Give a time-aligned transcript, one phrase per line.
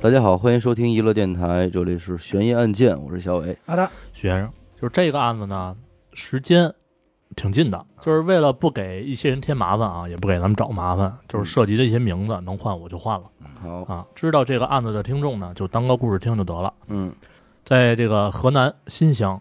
[0.00, 3.58] 大家好，欢迎收听娱乐电台，这里是悬疑案件，我是小伟。
[3.66, 4.48] 好的，徐先生，
[4.80, 5.74] 就是这个案子呢，
[6.12, 6.72] 时间
[7.34, 13.26] 挺近的，就是为了不给一些人添麻烦啊，也不给咱们找麻烦，就是涉及的一些名字能换我就换了。
[13.60, 14.06] 好，啊。
[14.14, 16.72] 知道这个案子的听众呢，就当个故事听就得了。
[16.86, 17.12] 嗯，
[17.64, 19.40] 在这个河南新乡，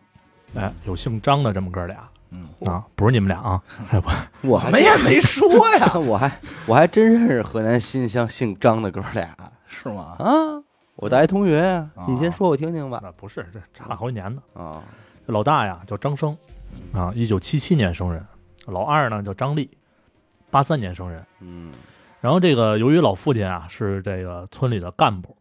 [0.56, 2.10] 哎，有姓张的这么哥俩。
[2.32, 3.62] 嗯，啊，不是你们俩啊，
[3.92, 4.10] 哎不，
[4.48, 5.48] 我还我们也没说
[5.78, 9.38] 呀， 我还我还真认识河南新乡姓张的哥俩
[9.68, 10.16] 是吗？
[10.20, 10.64] 啊，
[10.96, 13.00] 我大学同学呀啊，你先说我听听吧。
[13.04, 14.42] 那不是，这差好几年呢。
[14.54, 14.82] 啊，
[15.26, 16.36] 这老大呀叫张生，
[16.94, 18.22] 啊，一九七七年生人；
[18.66, 19.70] 老二呢叫张立，
[20.50, 21.24] 八三年生人。
[21.42, 21.72] 嗯
[22.20, 25.38] 然后这个由于老父亲啊是这个村里的干部，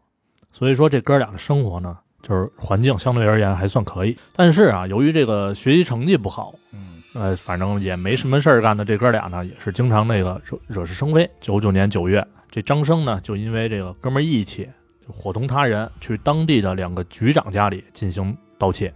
[0.52, 4.16] 所以说这哥俩的生活呢，就是环境相对而言还算可以。
[4.34, 11.28] 但是啊，由于这个学习成绩不好，嗯呃，反正也没什么事儿干的这哥俩呢，也是经常那个惹惹是生非。
[11.40, 12.24] 九九年九月，
[12.56, 14.66] 这张生呢就因为这个哥们儿义气，
[15.06, 18.90] 就伙同他人去当地的两个局长家里进行盗窃，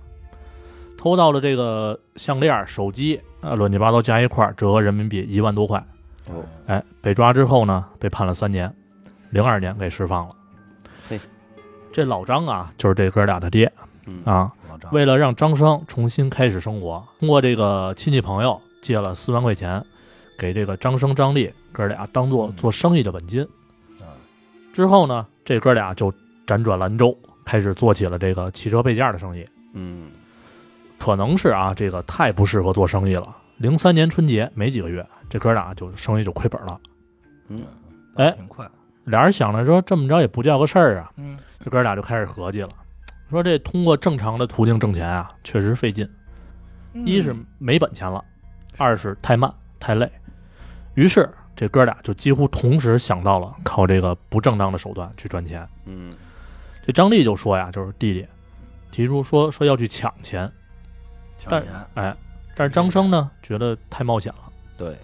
[0.97, 5.79] 偷到了这个项链、手机，呃，乱七八糟加一块儿，折合人民币一万多块。
[6.29, 8.75] 哦，哎，被抓之后呢，被判了三年，
[9.29, 10.35] 零二年给释放了。
[11.07, 11.21] 嘿，
[11.93, 13.71] 这老张啊，就是这哥俩的爹
[14.07, 14.51] 嗯啊。
[14.91, 19.85] 为了让张生重新开始生活，通过这个亲戚朋友借了四万块钱，
[20.39, 23.43] 给这个张生、张力哥俩当做嗯做生意的本金。
[24.01, 24.07] 嗯
[24.73, 26.13] 之后呢，这哥俩就
[26.47, 29.45] 辗转兰州，开始做起了这个汽车配件的生意。
[29.75, 30.11] 嗯
[30.99, 33.37] 可能是啊，这个太不适合做生意了。
[33.57, 36.81] 零三年春节没几个月，这哥俩就生意就亏本了。
[37.49, 37.63] 嗯
[38.15, 38.69] 哎挺快，
[39.05, 42.71] 俩人想着说，这么着也不叫个事儿啊，嗯这哥俩就开始合计了，
[43.29, 46.09] 说这通过正常的途径挣钱啊，确实费劲。
[47.05, 48.25] 一是没本钱了，
[48.77, 50.11] 二是太慢太累。
[50.95, 51.29] 于是
[51.61, 55.69] 这哥俩就几乎同时想到了靠这个不正当的手段去赚钱。
[55.85, 56.11] 嗯
[56.87, 58.27] 这张力就说呀，就是弟弟
[58.91, 60.51] 提出说说要去抢钱，
[61.51, 62.17] 但抢钱，哎，
[62.57, 64.51] 但是张生呢觉得太冒险了。
[64.79, 64.97] 对，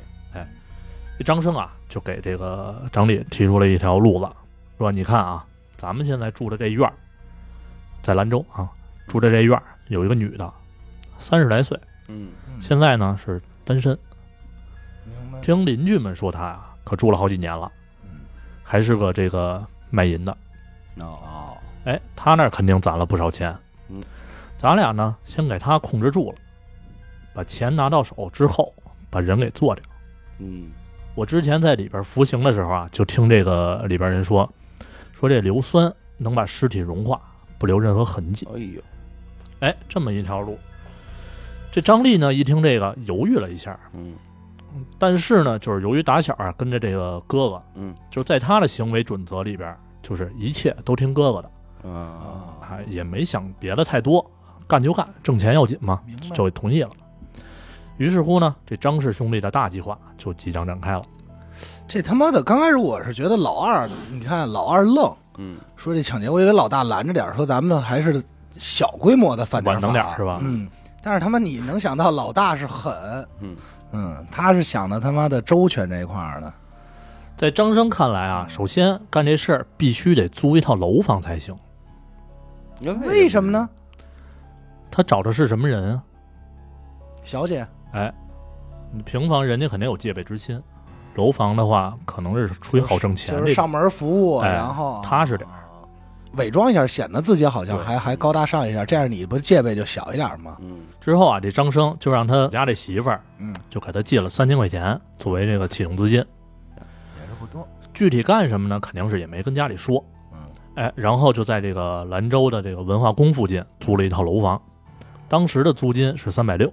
[1.18, 4.26] 这张生啊就给这个张力提出了一条路子，
[4.78, 5.44] 说你看啊，
[5.76, 6.94] 咱们现在住的这院儿
[8.00, 8.66] 在兰州啊，
[9.06, 10.50] 住的这院儿有一个女的，
[11.18, 13.96] 三十来岁，嗯嗯现在呢是单身。
[15.40, 17.70] 听邻居们说他呀，可住了好几年了，
[18.04, 18.10] 嗯
[18.62, 20.32] 还是个这个卖淫的。
[20.96, 23.56] 哦，哦，哎，他那儿肯定攒了不少钱。
[23.88, 24.02] 嗯，
[24.56, 26.38] 咱俩呢先给他控制住了，
[27.32, 28.74] 把钱拿到手之后，
[29.10, 29.84] 把人给做掉。
[30.38, 30.70] 嗯
[31.14, 34.52] 我之前在里边服刑的时候啊，就听这个里边人说，
[35.12, 37.20] 说这硫酸能把尸体融化，
[37.56, 38.46] 不留任何痕迹。
[38.54, 38.80] 哎呦，
[39.60, 40.58] 哎，这么一条路。
[41.72, 44.14] 这张力呢一听这个犹豫了一下，嗯
[44.98, 47.94] 但是呢，就是由于打小啊跟着这个哥哥，嗯。
[48.10, 52.24] 就是在他的行为准则里边，就是一切都听哥哥的，啊，啊，
[52.60, 54.24] 还也没想别的太多，
[54.66, 56.90] 干就干，挣钱要紧嘛，明白，就同意了。
[57.96, 61.02] 于是乎呢，这张氏兄弟的大计划就即将展开了。
[61.88, 65.56] 这他妈的，刚开始我是觉得老二，你看老二愣，嗯。
[65.76, 68.22] 说这抢劫，我以为老大拦着点儿，说咱们还是
[68.52, 70.38] 小规模的犯点晚能点儿是吧？
[70.42, 70.68] 嗯，
[71.02, 72.92] 但是他妈你能想到老大是狠，
[73.40, 73.56] 嗯
[73.98, 76.52] 嗯，他是想的他妈的周全这一块儿的，
[77.34, 81.56] 在张生看来啊，首先干这事儿必须得租一套楼房才行。
[83.06, 83.50] 为什么？
[83.50, 83.66] 呢？
[84.90, 86.02] 他找的是什么人啊？
[87.22, 88.12] 小姐，哎，
[89.04, 90.62] 平房人家肯定有戒备之心，
[91.14, 93.34] 楼房的话可能是出于好挣钱。
[93.34, 95.64] 就是上门服务，哎然后踏实点啊
[96.36, 100.56] 伪装一下，显得自己好像还还高大上一下，这样你不戒备就小一点吗？
[100.60, 106.18] 嗯之后啊，这张生就让他家这媳妇儿嗯，就给他借了三千块钱作为这个启动资金。
[106.18, 108.80] 也是不多，具体干什么呢？
[108.80, 110.04] 肯定是也没跟家里说。
[110.32, 110.38] 嗯，
[110.74, 114.60] 哎，然后就在这个兰州的这个文化宫附近租了一套楼房，
[115.28, 116.72] 当时的租金是三百六。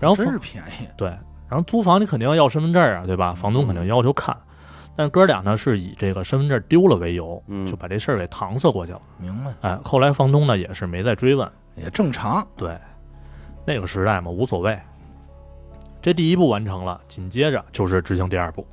[0.00, 1.08] 然后真是便宜，对，
[1.48, 3.32] 然后租房你肯定要要身份证啊，对吧？
[3.34, 4.36] 房东肯定要求看。
[4.96, 9.02] 但哥俩呢是以这个身份证丢了为由，嗯就把这事儿给搪塞过去了。
[9.18, 11.50] 明白，哎，后来房东呢也是没再追问。
[11.74, 12.78] 也正常，对，
[13.66, 14.78] 那个时代嘛，无所谓。
[16.00, 18.66] 这第一步完成了，紧接着就是执行第二步。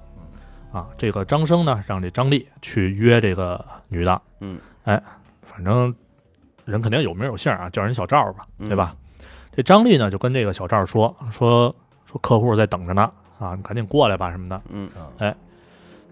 [0.71, 5.01] 啊，这个张生呢，让这张丽去约这个女的，嗯，哎，
[5.41, 5.93] 反正
[6.63, 8.95] 人肯定有名有姓啊，叫人小赵吧，嗯对吧？
[9.51, 14.61] 这张丽呢就跟这个小赵说说说客户在等着呢，啊，你赶紧过来吧什么的。
[14.69, 14.89] 嗯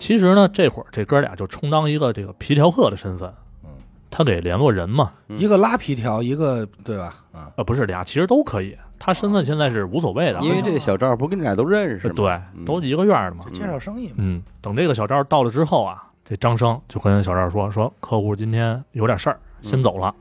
[0.01, 3.31] 其实呢，这会儿这哥俩就充当一个这个皮条客的身份，
[3.63, 3.69] 嗯，
[4.09, 7.13] 他给联络人嘛，嗯一个拉皮条，一个对吧？
[7.31, 8.75] 啊，呃，不是俩，其实都可以。
[8.98, 12.13] 他身份现在是无所谓的，因为这个小赵不跟你俩都认识吗？
[12.15, 13.45] 对，嗯都一个院的嘛。
[13.53, 20.12] 介绍生意嘛，嗯，等这个小赵到了之后啊，这张生就跟小赵说说客户今天有点事儿，先走了，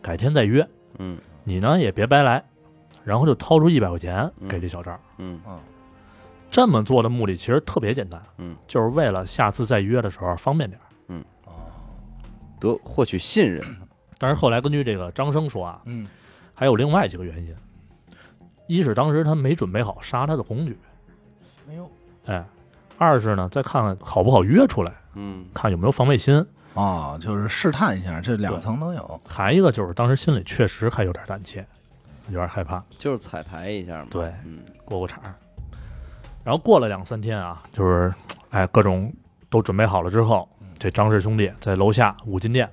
[0.00, 0.66] 改天再约。
[0.98, 2.42] 嗯你呢也别白来，
[3.04, 4.98] 然后就掏出一百块钱给这小赵。
[5.18, 5.38] 嗯
[6.52, 10.84] 这么做的目的其实特别简单，嗯，就是为了下次再约的时候方便点儿。
[12.60, 13.60] 得获取信任。
[14.18, 16.06] 但是后来根据这个张生说啊，嗯，
[16.54, 17.52] 还有另外几个原因，
[18.68, 20.78] 一是当时他没准备好杀他的工具，
[21.66, 21.90] 没有，
[22.26, 22.44] 哎，
[22.98, 25.44] 二是呢再看看好不好约出来，嗯。
[25.52, 29.20] 看有没有防备心，哦，就是试探一下，这两层都有。
[29.26, 31.66] 还一个就是当时心里确实还有点胆怯，
[32.28, 34.06] 有点害怕，就是彩排一下嘛。
[34.08, 34.60] 对，嗯。
[34.84, 35.34] 过过场儿。
[36.44, 38.12] 然后过了两三天啊，就是
[38.50, 39.12] 哎各种
[39.48, 40.48] 都准备好了之后，
[40.78, 42.68] 这张氏兄弟在楼下五金店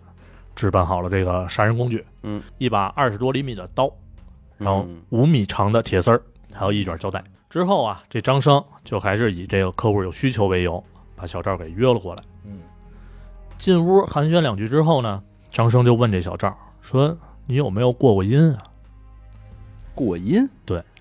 [0.55, 3.91] 置办好了这个杀人工具，嗯，一把二十多厘米的刀，
[4.57, 6.21] 然后嗯五米长的铁丝儿，
[6.53, 7.23] 还有一卷胶带。
[7.49, 10.83] 之后啊，这张生就还是以这个客户有需求为由，
[11.15, 12.23] 把小赵给约了过来。
[12.45, 12.59] 嗯，
[13.57, 18.57] 进屋寒暄两句之后呢，张生就问这小赵说：“你有没有过过阴啊
[19.95, 20.47] 过阴。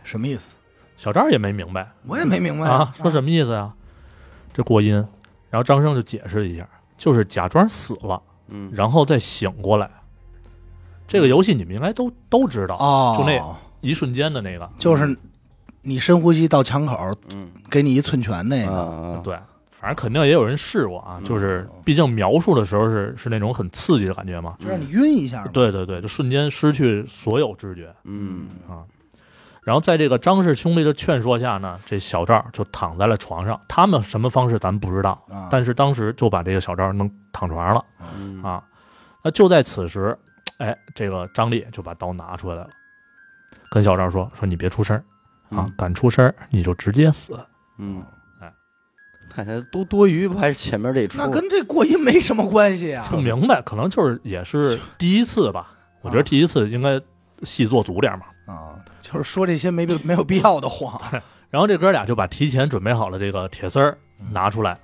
[0.04, 0.54] 什么意思？？”
[0.98, 3.72] 小赵也没明白我也没明白啊，说什么意思呀？
[4.52, 4.94] 这过阴，
[5.48, 9.88] 然后张生就解释了一下，就是假装死了，嗯然后再醒过来。
[11.06, 13.40] 这个游戏你们应该都都知道，哦，就那
[13.80, 15.16] 一瞬间的那个，就是
[15.82, 18.76] 你深呼吸到枪口，嗯给你一寸拳那啊个。
[18.76, 19.38] 啊对，
[19.70, 24.56] 反正肯定也有人试过啊，嗯就是毕竟描述的时候是是那种很刺激的感觉嘛。
[24.58, 25.46] 就让你晕一下。
[25.52, 28.82] 对对对，就瞬间失去所有知觉嗯啊。
[29.68, 33.60] 然后在这个张氏兄弟的劝说下呢，这小赵就躺在了床上。
[33.68, 37.84] 他们什么方式咱们不知道，啊，但是当时就把这个小赵弄躺床上了
[38.18, 38.64] 嗯啊。
[39.22, 40.18] 那就在此时，
[40.56, 42.66] 哎，这个张力就把刀拿出来了，
[43.70, 44.96] 跟小赵说：“说你别出声
[45.50, 47.38] 啊嗯，敢出声你就直接死。
[47.76, 48.02] 嗯，
[48.40, 48.50] 哎，
[49.28, 51.18] 看起来多多余，不还是前面这出？
[51.18, 53.06] 那跟这过阴没什么关系啊。
[53.10, 55.74] 不明白，可能就是也是第一次吧。
[56.00, 56.98] 我觉得第一次应该
[57.42, 58.24] 戏做足点嘛。
[58.46, 58.80] 啊，
[59.10, 61.00] 就是说这些没必没有必要的谎。
[61.50, 64.76] 然后这哥俩就把提前准备好了这个铁丝儿嗯拿出来，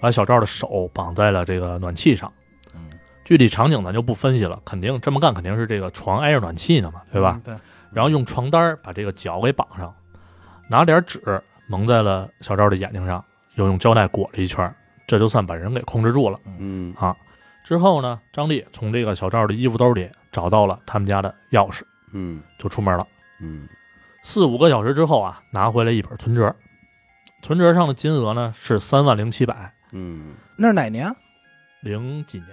[0.00, 2.30] 把小赵的手绑在了这个暖气上。
[2.74, 2.90] 嗯，
[3.24, 7.40] 具体场景咱就不分析了，肯定这么干肯定是这个床挨着暖气呢嘛，对吧？
[7.46, 7.54] 嗯？
[7.54, 9.94] 对，然后用床单把这个脚给绑上，
[10.68, 13.24] 拿点纸蒙在了小赵的眼睛上，
[13.54, 14.70] 又用胶带裹了一圈，
[15.06, 16.38] 这就算把人给控制住了。
[16.58, 17.16] 嗯啊。
[17.64, 21.80] 之后呢，张丽从这个小赵的衣服兜里找到了他们家的钥匙，
[22.12, 23.06] 嗯就出门了。
[23.40, 23.68] 嗯
[24.22, 26.54] 四五个小时之后啊，拿回来一本存折，
[27.42, 31.14] 存折上的金额呢是三万零七百嗯那是哪年？
[31.82, 32.48] 零几年。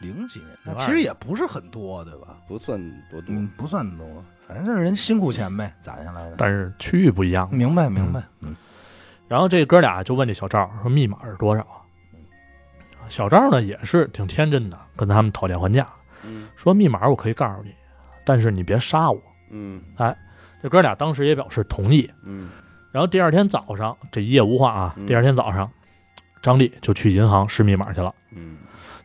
[0.00, 2.36] 零几年，那其实也不是很多，对吧？
[2.46, 2.80] 不算
[3.10, 3.34] 多多。
[3.34, 6.36] 嗯，不算多，反正就是人辛苦钱呗，攒下来的。
[6.38, 7.48] 但是区域不一样。
[7.52, 8.54] 明白明白，嗯
[9.26, 11.82] 然后这哥俩就问这小赵说密码是多少啊？
[13.08, 15.88] 小赵呢也是挺天真的，跟他们讨价还价，
[16.22, 17.74] 嗯说密码我可以告诉你，
[18.24, 19.20] 但是你别杀我。
[19.50, 20.16] 嗯哎
[20.62, 22.10] 这哥俩当时也表示同意。
[22.24, 22.50] 嗯
[22.90, 25.06] 然后第二天早上，这一夜无话啊嗯。
[25.06, 25.70] 第二天早上，
[26.42, 28.56] 张丽就去银行试密码去了，嗯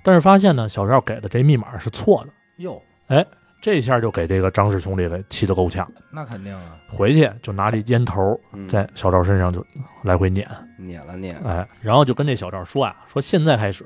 [0.03, 2.31] 但是发现呢，小赵给的这密码是错的。
[2.57, 3.25] 哟，哎
[3.61, 9.65] 这下就给这个张氏兄弟给气得够呛，那肯定啊，回去就拿这烟头嗯，在小赵身上就
[10.01, 10.45] 来回撵，
[10.77, 11.37] 撵了撵。
[11.45, 13.85] 哎，然后就跟这小赵说呀，说现在开始，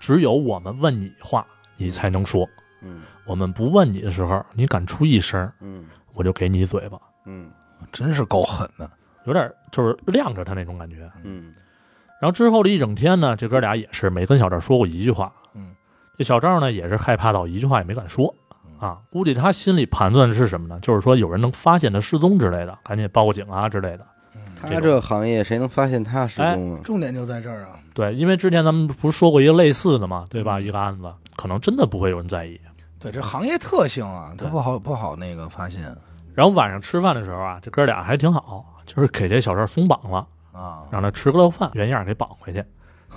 [0.00, 1.46] 只有我们问你话，
[1.76, 2.44] 你才能说；
[2.82, 5.84] 嗯我们不问你的时候，你敢出一声，嗯
[6.14, 7.50] 我就给你嘴巴，嗯
[7.92, 8.90] 真是够狠的。
[9.26, 11.08] 有点就是晾着他那种感觉。
[11.22, 11.52] 嗯
[12.20, 15.32] 然后之后的一整天呢，这哥俩也是没跟小赵说过一句话。
[15.54, 15.74] 嗯，
[16.18, 18.34] 这小赵呢也是害怕到一句话也没敢说
[18.64, 18.98] 嗯啊。
[19.10, 20.78] 估计他心里盘算的是什么呢？
[20.80, 24.06] 就是说有人能发现他失踪之类的，赶紧报个警啊之类的。
[24.60, 26.80] 他这个行业谁能发现他失踪啊？
[26.84, 27.78] 重点就在这儿啊。
[27.94, 30.58] 对，因为之前咱们不是说过一个类似的嘛，对吧？
[30.58, 32.60] 嗯一个案子，可能真的不会有人在意。
[33.00, 35.82] 对，这行业特性啊，他不好不好那个发现
[36.34, 40.84] 然后晚上吃饭的时候啊，这哥俩还挺好，就是给这小赵松绑了，啊。
[40.90, 42.62] 让他吃个了饭，原样给绑回去。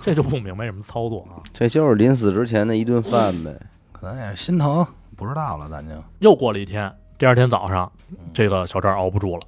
[0.01, 1.43] 这就不明白什么操作啊。
[1.53, 3.55] 这就是临死之前的一顿饭呗。
[3.91, 4.85] 可能也是心疼，
[5.15, 9.41] 不知道了，咱就又过了一天，第二天早上，嗯这个小赵熬不住了，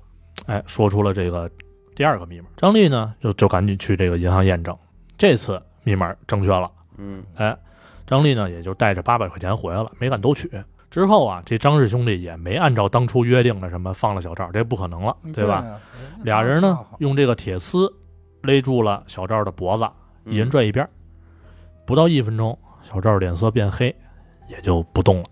[0.46, 1.50] 哎，说出了这个
[1.96, 2.48] 第二个密码。
[2.56, 4.78] 张丽呢，就就赶紧去这个银行验证，
[5.18, 6.70] 这次密码正确了。
[6.98, 7.58] 嗯哎，
[8.06, 10.50] 张丽呢也就带着八百块钱回来了，没敢都取。
[10.90, 15.56] 之后啊，这张氏兄弟也没按照当初约定的什么放了小赵，这不可能了，对吧？
[15.56, 15.82] 啊？
[16.24, 17.92] 俩人呢用这个铁丝
[18.42, 19.86] 勒住了小赵的脖子，
[20.26, 20.90] 一人拽一边儿。
[21.86, 23.94] 不到一分钟，小赵脸色变黑，
[24.48, 25.24] 也就不动了。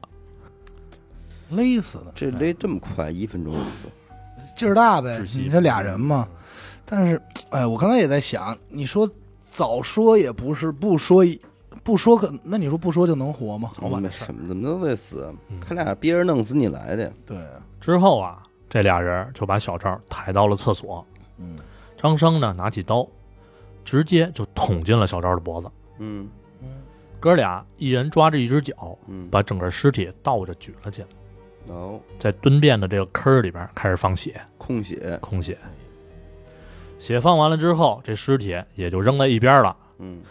[1.50, 3.88] 勒死了，这勒这么快，一分钟就死。
[4.58, 6.28] 劲儿大呗你这俩人嘛，
[6.84, 9.10] 但是，哎，我刚才也在想，你说
[9.52, 11.24] 早说也不是，不说
[11.84, 13.72] 不说可，那你说不说就能活吗？
[13.74, 15.60] 早晚的事儿怎么都得死嗯？
[15.60, 17.38] 他俩憋着弄死你来的，对，
[17.82, 21.06] 之后啊，这俩人就把小赵抬到了厕所，
[21.38, 21.58] 嗯。
[21.98, 23.08] 张生呢拿起刀，
[23.86, 25.70] 直接就捅进了小赵的脖子。
[26.00, 26.30] 嗯。
[27.20, 31.08] 哥俩一人抓着一只脚，嗯，把整个尸体倒着举了起来，
[31.74, 35.58] 哦，在蹲便的这个坑里边开始放血，空血，空血。
[37.00, 39.76] 血放完了之后，这尸体也就扔在一边了。
[40.00, 40.22] 嗯，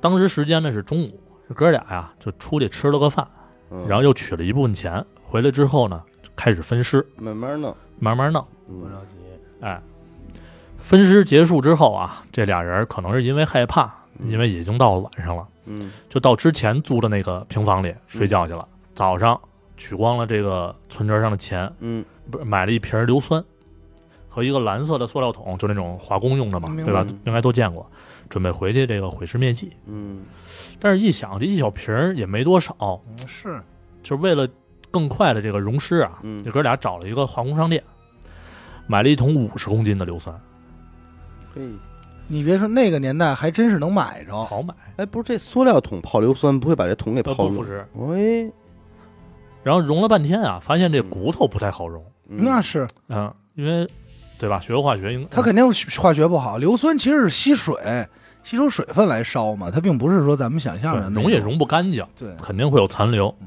[0.00, 3.26] 当时时间呢是中午，这哥俩呀就出去吃了个饭，
[3.70, 3.86] 嗯。
[3.86, 6.02] 然后又取了一部分钱，回来之后呢
[6.34, 8.44] 开始分尸，慢慢弄，慢慢弄。
[8.66, 9.16] 不着急，
[9.60, 9.80] 哎，
[10.78, 15.92] 分尸结束之后啊，这俩人可能是因为害怕，因为已经到了晚上了，嗯。
[16.08, 18.66] 就到之前租的那个平房里睡觉去了。
[18.94, 19.40] 早上
[19.76, 22.04] 取光了这个存折上的钱，嗯。
[22.30, 23.44] 不是买了一瓶硫酸
[24.28, 27.04] 和一个蓝色的塑料桶，就那种化工用的嘛，对吧？
[27.24, 27.90] 应该都见过。
[28.30, 30.22] 准备回去这个毁尸灭迹，嗯
[30.78, 32.74] 但是一想这一小瓶儿也没多少，
[33.08, 33.60] 嗯是，
[34.02, 34.48] 就是为了
[34.90, 37.82] 更快的这个溶尸啊，嗯这哥俩找了一个化工商店，
[38.86, 40.34] 买了一桶五十公斤的硫酸，
[41.54, 41.60] 嘿，
[42.28, 47.84] 你别说那个年代还真是能买着，好买，哎，不是这塑料桶泡硫酸不会把这桶给呃泡腐蚀。
[47.94, 48.44] 喂，
[49.64, 53.86] 然后溶了半天啊，发现这骨头不太好溶，嗯那是嗯，因为
[54.38, 54.58] 对吧？
[54.60, 55.62] 学过化学应他肯定
[55.98, 57.76] 化学不好，硫酸其实是吸水，
[58.42, 63.46] 吸收水分来烧嘛，它并不是说咱们想象的那种对溶也，溶不干净，对，肯定会有残留嗯。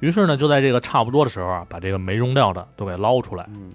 [0.00, 3.72] 于是呢，就在这个差不多的时候啊，把这个没溶掉的都给捞出来，嗯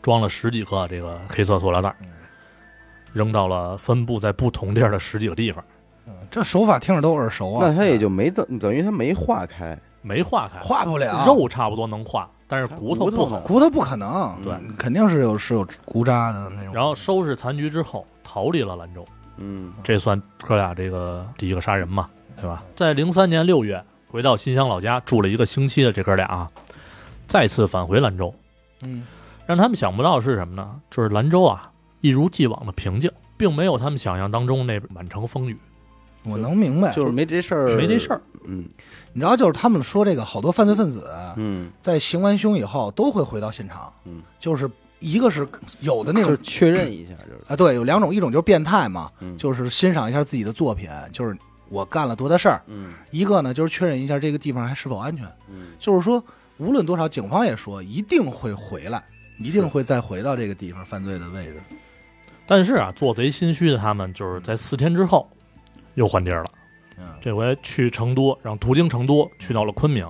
[0.00, 1.94] 装了十几个这个黑色塑料袋
[3.12, 5.62] 扔到了分布在不同地儿的十几个地方，
[6.06, 7.66] 嗯这手法听着都耳熟啊。
[7.66, 13.42] 那它也就没等等于它没化开，没化开，化不了肉差不多能化，但是骨头不好骨头呢。
[13.44, 16.72] 骨头不可能，对嗯肯定是有是有骨渣的那种。
[16.72, 19.04] 然后收拾残局之后，逃离了兰州，
[19.38, 19.72] 嗯。
[19.82, 22.62] 这算哥俩这个第一个杀人嘛，对吧？
[22.76, 26.50] 在零三年六月回到新乡老家住了一个星期的这哥俩啊，
[27.26, 28.34] 再次返回兰州，
[28.84, 29.04] 嗯，
[29.46, 30.80] 让他们想不到是什么呢？
[30.90, 35.56] 就是兰州啊，一如既往的平静，并没有他们想象当中那满城风雨，
[36.24, 38.20] 我能明白，就是没这事儿，没这事儿。
[38.44, 38.64] 嗯。
[39.12, 45.46] 你知道，就是他们说这个好多犯罪分子嗯，在行完凶以后都会回到现场，嗯，就是一个是
[45.80, 47.52] 有的那种就是确认一下，就是。
[47.52, 49.36] 啊，对，有两种，一种就是变态嘛，嗯。
[49.36, 51.36] 就是欣赏一下自己的作品，就是
[51.68, 52.92] 我干了多大事儿；嗯。
[53.10, 55.24] 一个呢，就是确认一下这个地方还是否安全。
[55.48, 55.68] 嗯。
[55.78, 56.22] 就是说，
[56.56, 59.02] 无论多少，警方也说一定会回来，
[59.38, 61.60] 一定会再回到这个地方犯罪的位置。
[62.46, 65.28] 但是啊，做贼心虚的他们，就是在四天之后
[65.94, 66.50] 又换地儿了。
[66.98, 70.04] 嗯，这回去成都，然后途经成都，去到了昆明。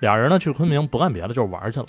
[0.00, 1.86] 俩人呢去昆明不干别的，就是玩去了，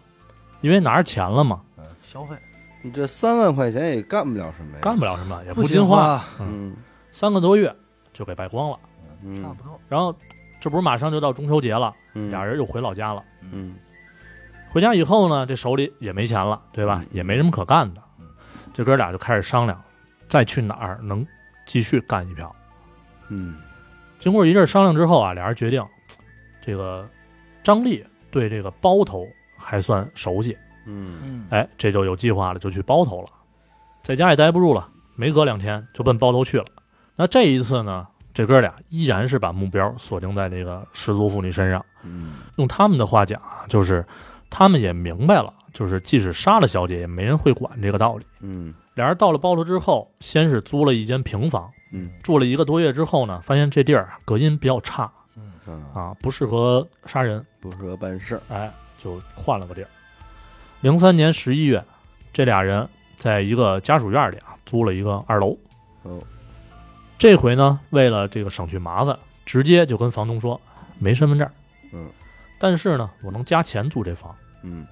[0.60, 1.71] 因为拿着钱了嘛，嗯，
[2.12, 2.36] 消费
[2.82, 6.76] 你这三万块钱也干不了什么呀，干不了什么，也不禁花，花，嗯
[7.10, 7.74] 三个多月
[8.12, 8.78] 就给败光了。
[9.24, 9.80] 嗯，差不多。
[9.88, 10.14] 然后
[10.60, 13.24] 这不是马上就到中秋节了，嗯俩人又回老家了。
[13.42, 13.76] 嗯
[14.68, 17.08] 回家以后呢，这手里也没钱了，对吧嗯？
[17.12, 18.28] 也没什么可干的嗯，
[18.74, 19.82] 这哥俩就开始商量，
[20.28, 21.26] 再去哪儿能
[21.66, 22.54] 继续干一票。
[23.30, 23.56] 嗯
[24.20, 25.82] 经过一阵商量之后啊，俩人决定，
[26.62, 27.08] 这个
[27.64, 29.26] 张丽对这个包头
[29.58, 33.28] 还算熟悉，嗯嗯，哎，这就有计划了，就去包头了。
[34.04, 36.66] 在家也待不住了，没隔两天就奔包头去了。
[37.16, 41.86] 那这一次呢，这哥俩依然是把目标锁定在这个失足妇女身上。
[42.04, 44.04] 嗯用他们的话讲啊，就是
[44.50, 48.26] 他们也明白了，就是即使杀了小姐，也没人会管这个道理。
[48.40, 55.12] 嗯俩人到了包头之后，先是租了一间平房，嗯住了一个多月之后呢，发现这地儿隔音比较差
[55.68, 59.88] 嗯，啊，不适合杀人，不适合办事儿，哎，就换了个地儿。
[60.82, 61.84] 零三年十一月，
[62.34, 65.56] 这俩人在一个家属院里啊租了一个二楼。
[66.02, 66.20] 哦，
[67.20, 70.60] 这回呢，为了这个省去麻烦，直接就跟房东说
[70.98, 71.48] 没身份证，
[71.94, 72.10] 嗯
[72.58, 74.36] 但是呢，我能加钱租这房。
[74.64, 74.86] 嗯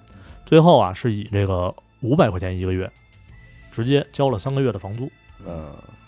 [0.46, 2.92] 最后啊，是以这个五百块钱一个月，
[3.72, 5.12] 直接交了三个月的房租。
[5.46, 5.68] 嗯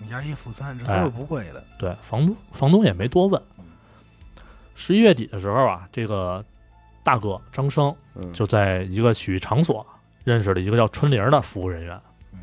[0.09, 1.63] 押一付三，这哎都是不贵的。
[1.79, 3.41] 对，房东房东也没多问。
[4.75, 6.43] 十一月底的时候啊，这个
[7.03, 9.85] 大哥张生嗯，就在一个洗浴场所
[10.23, 11.99] 认识了一个叫春玲的服务人员。
[12.33, 12.39] 嗯，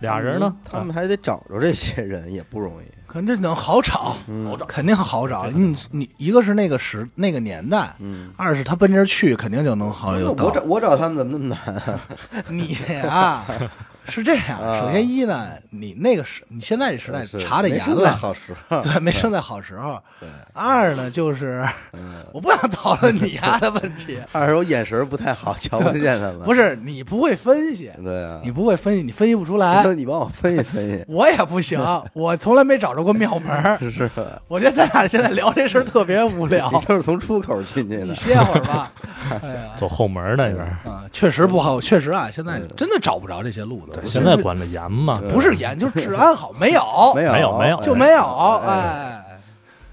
[0.00, 5.48] 俩人呢，他们还得找着这些人，也不容易，肯定能好找，嗯好找肯定好找。
[5.50, 8.32] 你你一个是那个时那个年代，嗯。
[8.36, 10.62] 二是他奔这儿去，肯定就能好那有道我找。
[10.62, 12.00] 我找他们怎么那么难啊？
[12.48, 13.44] 你啊，
[14.08, 14.58] 是这样。
[14.60, 18.80] 啊首先一呢，你那个时，你现在这时代查的严没生在了，好时 候。
[18.80, 20.00] 对，没生在好时候。
[20.52, 26.40] 二呢，就是嗯，我不想讨论你丫的问题， 二是我眼神不太好，瞧不见他们。
[26.40, 29.82] 不是你不会分析，对啊，你不会分析，你分析不出来。
[29.84, 31.04] 那你帮我分析分析。
[31.08, 31.78] 我也不行，
[32.12, 33.78] 我从来没找着过庙门儿。
[33.90, 34.10] 是，
[34.48, 38.14] 我觉得咱俩现在聊这事儿特别无聊你，都是从出口进去的你。
[38.14, 38.92] 歇会儿吧。
[39.76, 40.60] 走后门那边。
[40.84, 44.06] 啊，确实不好，确实啊，现在真的找不着这些路的。
[44.06, 46.82] 现在管的严嘛，不是严，就是治安好，没有，
[47.14, 48.22] 没有没有没有就没有。
[48.22, 49.40] 哎哎，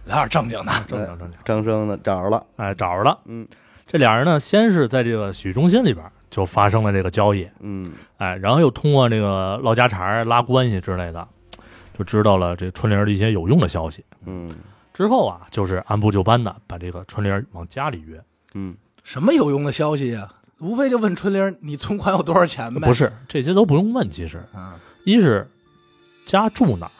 [0.05, 1.39] 聊点正经的，正经正经。
[1.45, 3.17] 张生呢找着了，哎，找着了。
[3.25, 3.47] 嗯
[3.87, 11.27] 这俩人呢，先是在这个洗浴中心里边就发生了这个交易，嗯哎，然后又通过这个唠家常、拉关系之类的，
[11.97, 14.05] 就知道了这春玲的一些有用的消息。
[14.25, 14.47] 嗯
[14.93, 18.21] 之后啊，就是按部就班的把这个春玲往家里约。
[18.53, 20.29] 嗯，什么有用的消息呀？
[20.61, 22.87] 无非就问春玲，你存款有多少钱呗？
[22.87, 24.37] 不，是这些都不用问，其实。
[24.53, 24.79] 啊。
[25.03, 25.49] 一是
[26.25, 26.91] 家住哪儿，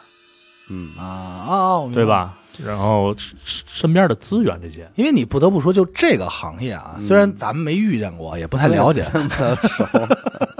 [0.68, 0.90] 嗯。
[0.98, 1.04] 啊
[1.48, 1.94] 啊，我明白。
[1.94, 2.04] 对？
[2.04, 2.38] 吧？
[2.62, 7.02] 然后身身边的资源这些，因为你不得不说，就这个行业啊，嗯。
[7.02, 9.08] 虽然咱们没遇见过，也不太了解，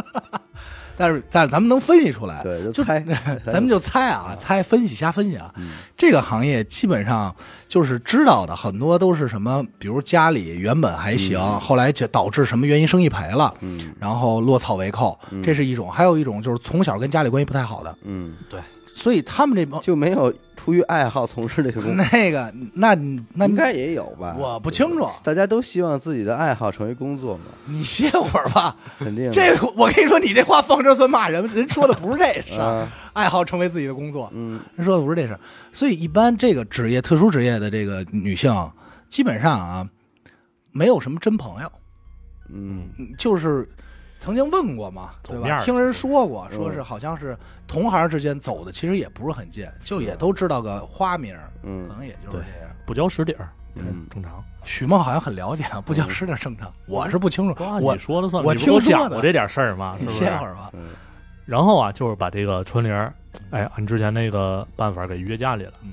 [1.03, 2.41] 但是但是咱们能分析出来。
[2.45, 3.01] 对，就就猜，
[3.45, 5.53] 咱们就猜啊， 猜分析瞎分析啊。
[5.57, 5.71] 嗯。
[5.97, 7.35] 这个行业基本上
[7.67, 11.59] 就是知道的很多都是什么，比如家里原本还行，嗯。
[11.59, 13.93] 后来就导致什么原因生意赔了，嗯。
[13.99, 15.43] 然后落草为寇，嗯。
[15.43, 18.35] 这是一种；还有一种就是从小跟家里关系不太好的，嗯，
[18.95, 22.95] 所以他们这帮就没有出于爱好从事这个工作，那个那
[23.35, 24.37] 那应该也有吧？
[24.39, 28.77] 我不清楚，大家都希望自己的爱好成为工作嘛，你歇会儿吧。
[28.99, 35.41] 肯定这我跟你说，你这话放这算骂人，人说的不是这事儿，啊，爱好成为自己的工作，嗯人说的不是这事儿。
[35.73, 38.55] 所以一般这个职业特殊职业的这个女性，
[39.09, 39.89] 基本上啊，
[40.71, 41.73] 没有什么真朋友。
[42.55, 43.67] 嗯就是
[44.23, 45.59] 曾经问过嘛，对吧？
[45.65, 47.37] 听人说过，嗯说是好像是
[47.67, 52.71] 同行之间走的，其实也不是很近，就也都知道个花名，嗯可能也就是这样。
[52.87, 54.41] 不交实底儿，嗯正常。
[54.63, 57.65] 许梦好像很了解，啊，不叫师的正常，我是不清楚。
[57.81, 59.99] 我说了算，我听说的讲过这点事儿吗？
[60.07, 60.71] 歇会儿吧。
[60.75, 60.91] 嗯
[61.45, 63.13] 然后啊，就是把这个春玲儿，
[63.51, 65.73] 哎，按之前那个办法给约家里了。
[65.83, 65.93] 嗯，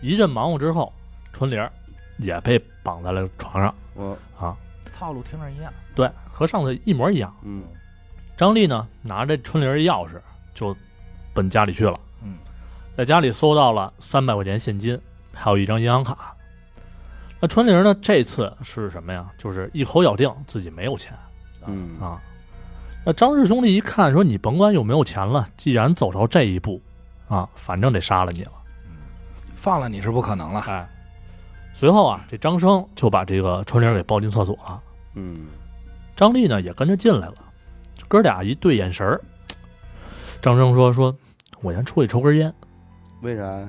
[0.00, 0.92] 一阵忙活之后，
[1.32, 1.72] 春玲儿
[2.18, 4.56] 也被绑在了床上嗯啊。
[5.00, 5.72] 套路听着一样。
[5.94, 7.34] 对，和上次一模一样。
[7.42, 7.64] 嗯
[8.36, 10.20] 张丽呢，拿着春玲儿钥匙
[10.54, 10.76] 就
[11.34, 11.98] 奔家里去了。
[12.22, 12.36] 嗯，
[12.96, 14.98] 在家里搜到了三百块钱现金，
[15.32, 16.34] 还有一张银行卡。
[17.38, 19.26] 那春玲儿呢，这次是什么呀？
[19.38, 21.14] 就是一口咬定自己没有钱
[21.66, 22.20] 嗯啊。
[23.04, 26.80] 那张氏兄弟一看，说：“你甭管有没有钱了，既然走到这一步，
[27.28, 28.52] 啊，反正得杀了你了。
[29.56, 30.60] 放了你是不可能”了。
[30.60, 30.88] 哎，
[31.74, 34.82] 随后啊，这张生就把这个春玲儿给抱进厕所了。
[35.14, 35.46] 嗯
[36.16, 37.34] 张丽呢也跟着进来了，
[38.08, 39.20] 哥俩一对眼神儿。
[40.42, 41.14] 张生说：“说
[41.62, 42.52] 我先出去抽根烟。
[43.22, 43.68] 为啥呀？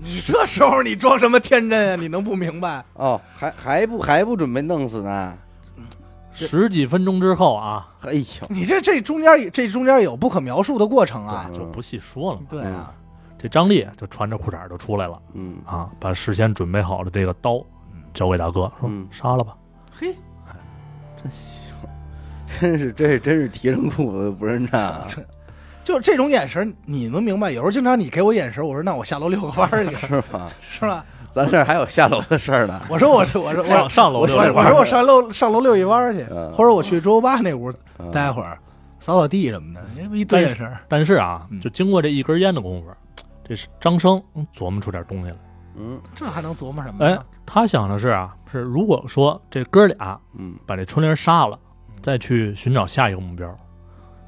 [0.00, 1.96] 你这时候你装什么天真啊？
[1.96, 2.84] 你能不明白？
[2.94, 5.36] 哦，还还不还不准备弄死呢？
[6.32, 11.50] 十几分钟之后啊，哎呦，你这这中间这中间有不可描述的过程啊。
[11.52, 12.46] 就不细说了嘛。
[12.48, 12.94] 对啊，
[13.36, 17.60] 这张丽就穿着裤衩就出来了嗯啊，把事先准备好的这个刀
[18.14, 19.56] 交给大哥，说嗯杀了吧。
[19.98, 20.14] 嘿，
[21.22, 21.62] 真行，
[22.60, 25.06] 真是这真是提上裤子不认账啊，
[25.82, 27.50] 就这种眼神，你能明白？
[27.50, 30.48] 有时候经常你给我眼神，我说那我下楼遛个弯儿去，是吗？
[30.70, 31.04] 是吧？
[31.30, 32.80] 咱这儿还有下楼的事儿呢。
[32.88, 38.58] 我说我说我说我上上楼我说就这块儿我说我上楼上楼遛一弯儿去，嗯或者我去周八那屋嗯待会儿，
[38.98, 40.72] 扫扫地什么的，这不一堆眼神。
[40.88, 42.88] 但是啊嗯，就经过这一根烟的功夫，
[43.46, 44.22] 这是张生
[44.54, 45.36] 琢磨出点东西来。
[45.78, 46.00] 嗯。
[46.14, 50.54] 这还能琢磨什么哎？，他想的是啊，是如果说这哥俩嗯。
[50.66, 51.58] 把这春玲杀了，
[52.02, 53.48] 再去寻找下一个目标，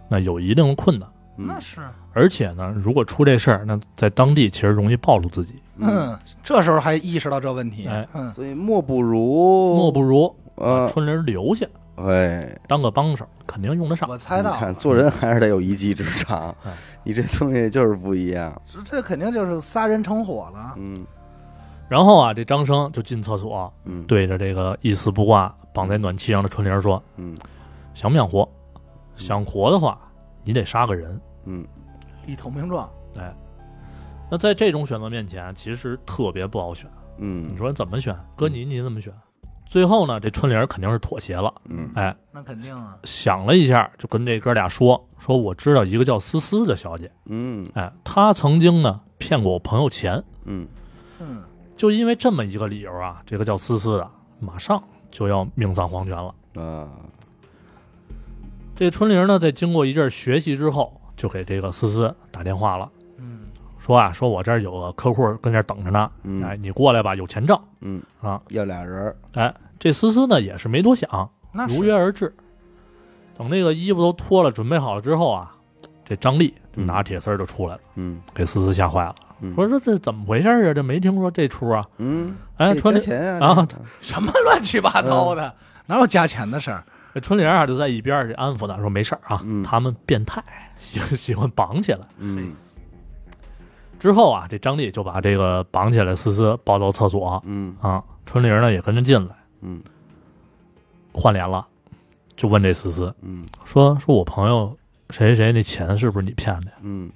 [0.09, 1.09] 那有一定的困难。
[1.37, 1.47] 嗯。
[1.47, 1.81] 那是，
[2.13, 5.55] 而且呢，如果出这事儿，那在当地其实容易暴露自己。
[5.77, 7.87] 嗯，这时候还意识到这问题。
[7.89, 11.65] 哎，嗯，所以莫不如莫不如把呃，春玲留下
[11.97, 14.09] 哎，当个帮手，肯定用得上。
[14.09, 16.55] 我猜到你看，做人还是得有一技之长。
[16.65, 18.61] 哎，你这东西就是不一样。
[18.67, 20.75] 这这肯定就是仨人成伙了。
[20.77, 21.07] 嗯
[21.91, 27.37] 然后啊，这张生就进厕所，嗯，，对着这个一丝不挂绑在暖气上的春玲说嗯
[27.95, 28.49] ：“想不想活？
[29.17, 30.01] 想活的话，
[30.45, 31.21] 你得杀个人。
[31.47, 31.67] 嗯。
[32.27, 33.35] 一投名状，哎，
[34.31, 36.89] 那在这种选择面前，其实特别不好选。
[37.19, 38.17] 嗯，你说怎么选？
[38.37, 39.13] 哥你你怎么选？
[39.67, 41.53] 最后呢，这春玲肯定是妥协了。
[41.65, 41.91] 嗯。
[41.97, 42.97] 哎，那肯定啊。
[43.03, 47.67] 想了一下，就跟这哥俩说：“说我知道一个叫思思的小姐，嗯。
[47.75, 50.69] 哎，她曾经呢骗过我朋友钱，嗯。
[51.19, 51.43] 嗯，
[51.81, 54.07] 就因为这么一个理由啊，这个叫思思的
[54.39, 56.35] 马上就要命丧黄泉了。
[56.63, 56.87] 啊，
[58.77, 63.41] 这春玲呢，在经过一阵学习之后，就给这个思思打电话了，嗯，
[63.79, 66.43] 说啊，说我这儿有个客户跟这儿等着呢，嗯。
[66.45, 67.59] 哎，你过来吧，有钱挣。
[67.81, 68.03] 嗯。
[68.21, 68.39] 啊。
[68.49, 71.75] 要俩人儿，哎，这思思呢也是没多想，那是。
[71.75, 72.31] 如约而至。
[73.39, 75.57] 等那个衣服都脱了，准备好了之后啊，
[76.05, 78.21] 这张丽就拿铁丝儿就出来了，嗯。
[78.35, 79.55] 给思思吓坏了，嗯。
[79.55, 80.75] 说这这怎么回事啊？
[80.75, 81.85] 这没听说这出啊！
[81.99, 83.69] 嗯，哎，得春玲加钱啊啊，
[84.01, 85.55] 什么乱七八糟的，
[85.87, 86.85] 哪有加钱的事儿？
[87.13, 89.63] 这春玲啊就在一边儿就安抚他说没事儿啊，嗯。
[89.63, 90.43] 他们变态，
[90.79, 92.01] 喜喜欢绑起来。
[92.19, 92.53] 嗯。
[93.99, 97.43] 之后啊，这张丽就把这个绑起来思思抱到厕所。
[97.45, 97.77] 嗯。
[97.81, 99.81] 啊，春玲呢也跟着进来，嗯。
[101.13, 101.67] 换脸了，
[102.37, 103.45] 就问这思思嗯。
[103.65, 104.77] 说说我朋友
[105.11, 106.77] 谁谁谁那钱是不是你骗的呀？
[106.83, 107.11] 嗯，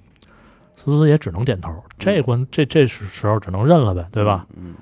[0.85, 4.47] 思思也只能点头，这关这这时时候只能认了呗，对吧？
[4.57, 4.75] 嗯？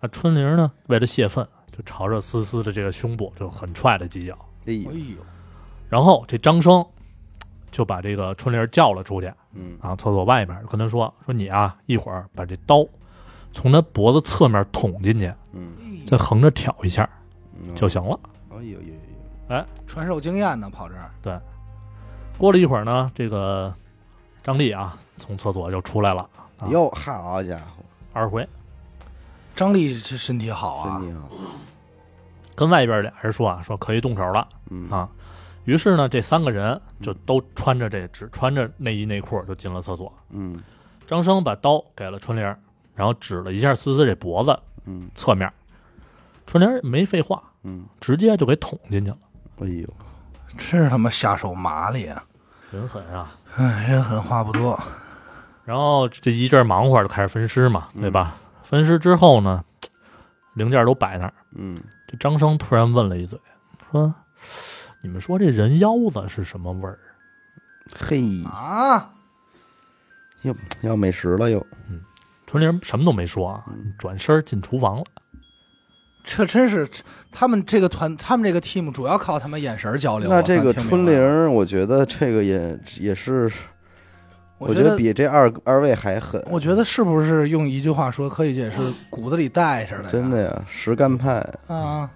[0.00, 5.16] 那春玲呢，为了泄愤，就朝着思思的这个胸部就狠踹了几脚，嗯，哎呦，
[5.88, 6.84] 然后这张生
[7.70, 12.86] 就把这个春玲叫了出去嗯啊，厕所外面跟他说说你啊，一会儿把这刀
[13.50, 15.72] 从他脖子侧面捅进去，嗯
[16.06, 17.08] 再横着挑一下
[17.60, 18.18] 嗯，就行了。
[18.50, 18.94] 哎呦呦呦，
[19.48, 21.42] 哎传授经验呢，跑这儿。
[22.38, 23.74] 过了一会儿呢，这个
[24.48, 27.84] 张丽啊从厕所就出来了，啊哟，好家伙，
[28.14, 28.48] 二回
[29.54, 31.28] 张丽这身体好啊身，体好，
[32.56, 34.48] 跟外边俩人说啊，说可以动手了。
[34.70, 35.06] 嗯啊
[35.66, 40.10] 于是呢，这三个人就都穿着这只穿着内衣内裤就进了厕所。
[40.30, 40.58] 嗯
[41.06, 42.42] 张生把刀给了春玲，
[42.94, 45.52] 然后指了一下思思这脖子嗯侧面，
[46.46, 49.18] 春玲没废话，嗯，直接就给捅进去了，
[49.60, 49.86] 哎呦，
[50.56, 52.24] 真他妈下手麻利啊！
[52.70, 53.34] 人狠啊！
[53.56, 54.78] 哎，人狠话不多。
[55.64, 58.34] 然后这一阵忙活就开始分尸嘛，嗯对吧？
[58.62, 59.64] 分尸之后呢，
[60.54, 61.32] 零件都摆那儿。
[61.54, 63.38] 嗯这张生突然问了一嘴，
[63.90, 64.14] 说
[65.02, 66.98] ：“你们说这人腰子是什么味儿
[67.98, 69.10] 嘿，啊，
[70.42, 72.02] 又要美食了又，？”嗯
[72.46, 75.04] 春玲什么都没说啊，嗯转身进厨房了。
[76.30, 76.86] 这真是
[77.32, 80.28] 他们这个团，他们这个 team 主要靠他们眼神交流。
[80.28, 83.50] 那这个春玲，我觉得这个也也是，
[84.58, 88.76] 我觉得比这二二位还狠，我觉得是不是用一句话说，可以解释
[89.08, 90.10] 骨子里带着的？
[90.10, 92.10] 真的呀，实干派，啊，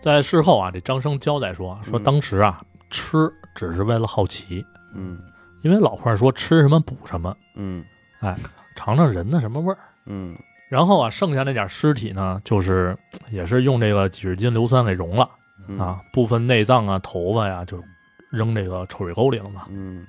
[0.00, 5.18] 在事后啊，这张生交代说，说嗯当时啊，吃只是为了好奇，嗯
[5.62, 7.84] 因为老话说吃什么补什么，嗯
[8.20, 8.36] 哎
[8.76, 9.78] 尝尝人的什么味儿。
[10.04, 10.36] 嗯
[10.68, 12.96] 然后啊，剩下那点尸体呢，就是
[13.30, 15.28] 也是用这个几十斤硫酸给融了
[15.68, 17.82] 嗯啊，部分内脏啊、头发呀，就
[18.30, 19.66] 扔这个臭水沟里了嘛。
[19.70, 20.04] 嗯，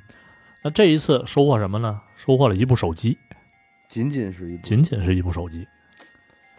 [0.63, 1.99] 那这一次收获什么呢？
[2.15, 3.17] 收获了一部手机，
[3.89, 5.67] 仅仅是一部，仅仅是一部手机，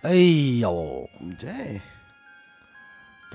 [0.02, 0.14] 哎
[0.60, 1.48] 呦，你这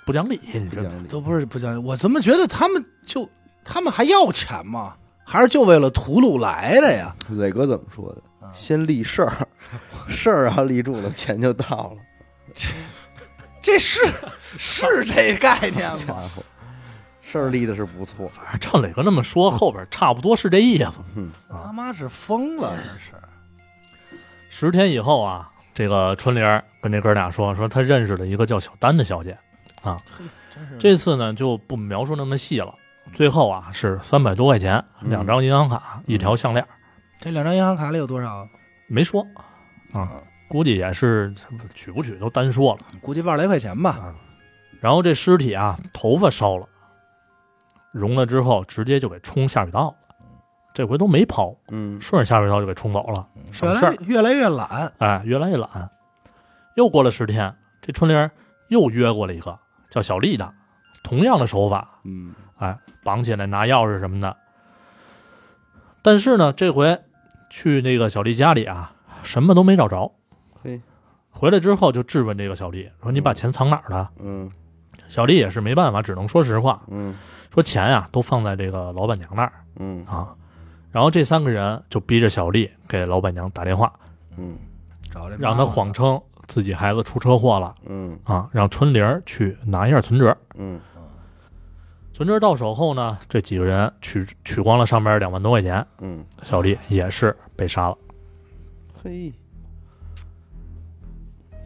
[0.06, 3.30] 不讲理，你这不讲理，都不是不讲理，我怎么觉得他们就
[3.64, 4.96] 他们还要钱吗？
[5.26, 7.16] 还是就为了屠戮来的呀？
[7.30, 8.22] 磊哥怎么说的？
[8.46, 9.43] 啊先立事儿，
[10.14, 11.98] 事儿啊立住了，钱就到了。
[12.54, 12.70] 这
[13.62, 14.00] 这是
[14.58, 16.30] 是这概念家吗？
[16.36, 16.44] 伙，
[17.24, 18.28] 事儿立的是不错。
[18.28, 20.94] 反正照磊哥那么说，后边差不多是这意思。
[21.16, 23.12] 嗯他妈是疯了，这是。
[24.50, 29.38] 十天以后啊，这个春玲儿跟这哥俩说，说他认识了一个叫小丹的小姐，
[30.54, 32.74] 真是这次呢就不描述那么细了。
[33.12, 36.66] 最后啊是三百多块钱，嗯两张银行卡，一条项链，
[37.20, 38.48] 这两张银行卡里有多少？
[38.88, 39.26] 没说
[39.94, 40.12] 啊，
[40.48, 41.34] 估计也是
[41.74, 43.92] 取不取都单说了估计万来块钱吧。
[43.92, 44.16] 啊。
[44.82, 46.68] 然后这尸体啊，头发烧了，
[47.92, 49.96] 融了之后直接就给冲下水道了，
[50.74, 53.96] 这回都没抛，嗯顺着下水道就给冲走了，越省事儿。
[54.02, 55.90] 越来越懒，哎，越来越懒。
[56.76, 58.30] 又过了十天，这春玲
[58.68, 59.58] 又约过了一个
[59.90, 60.54] 叫小丽的，
[61.04, 64.36] 同样的手法，嗯哎，绑起来拿钥匙什么的。
[66.02, 67.00] 但是呢，这回
[67.50, 70.12] 去那个小丽家里啊，什么都没找着。
[70.62, 70.80] 嘿，
[71.30, 74.12] 回来之后就质问这个小丽，说你把钱藏哪儿了？
[74.20, 74.52] 嗯
[75.08, 77.16] 小丽也是没办法，只能说实话，嗯
[77.54, 80.34] 说钱呀、都放在这个老板娘那儿嗯啊。
[80.92, 83.92] 然后这三个人就逼着小丽给老板娘打电话，
[84.38, 84.58] 嗯
[85.12, 87.76] 找这让她谎称自己孩子出车祸了。
[87.86, 90.36] 嗯啊，让春玲去拿一下存折。
[90.56, 90.80] 嗯
[92.14, 97.98] 存折到手后呢，这几个人取取光了上面两万多块钱，嗯，小丽也是被杀了。
[99.04, 99.34] 嘿，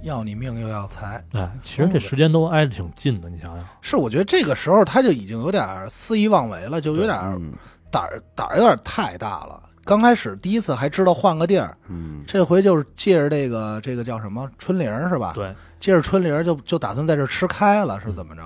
[0.02, 1.24] 要你命又要财。
[1.34, 7.54] 哎，其实这时间都挨得挺近的，你想想，是，我觉得这个时候他就已经有点肆意妄为了，就有点嗯
[7.92, 9.62] 胆儿胆儿有点太大了。
[9.86, 15.34] 刚开始第一次还知道换个地儿，嗯这回就是借着这个这个叫什么春玲儿是吧？
[15.36, 15.54] 对。
[15.78, 18.42] 借着春玲儿就就打算在这儿吃开了，是怎么着？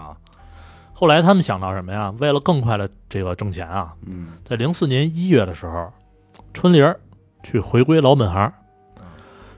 [0.91, 2.13] 后来他们想到什么呀？
[2.19, 5.89] 为了更快的这个挣钱啊，嗯在零四年一月的时候，
[6.53, 6.99] 春玲儿
[7.41, 8.53] 去回归老本行，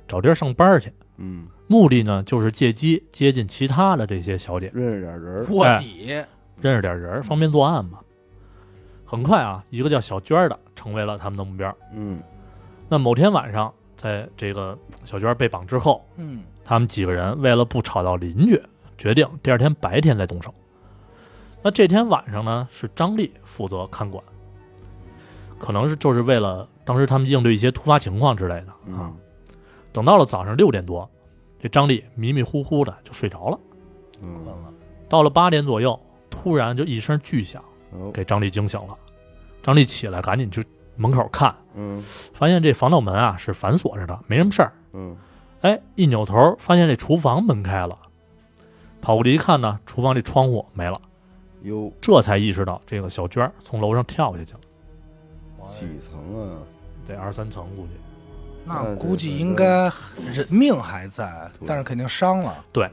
[0.07, 0.91] 找地儿上班去。
[1.17, 6.07] 嗯，目的呢，就是借机接近其他的这些小姐，认识点人，卧底，
[6.59, 7.99] 认识点人，方便作案嘛。
[9.05, 11.75] 很快啊，一个叫小娟的成为了他们的目标。
[11.93, 12.19] 嗯
[12.89, 18.61] 那某天晚上，在这个小娟被绑之后，嗯，他们几个人为了不吵到邻居，
[18.97, 20.53] 决定第二天白天再动手。
[21.61, 24.23] 那这天晚上呢，是张丽负责看管，
[25.59, 28.75] 可能是就是为了当时他们应对一些突发情况之类的啊。
[28.87, 29.17] 嗯
[29.93, 31.09] 等到了早上六点多，
[31.59, 33.59] 这张丽迷迷糊糊的就睡着了。
[34.21, 34.45] 嗯，
[35.07, 35.97] 到了八点左右，
[36.29, 38.97] 突然就一声巨响，哦给张丽惊醒了。
[39.61, 40.65] 张丽起来，赶紧去
[40.97, 42.01] 门口看，嗯
[42.33, 44.73] 发现这防盗门啊是反锁着的，没什么事儿。
[44.93, 45.15] 嗯
[45.61, 47.97] 哎，一扭头发现这厨房门开了，
[48.99, 50.99] 跑过去一看呢，厨房这窗户没了，
[51.61, 54.59] 哟，这才意识到这个小娟从楼上跳下去了，
[55.67, 56.59] 几层啊？
[57.07, 57.93] 得二三层估计。
[58.65, 59.91] 那估计应该
[60.33, 62.63] 人命还在，但是肯定伤了。
[62.71, 62.89] 对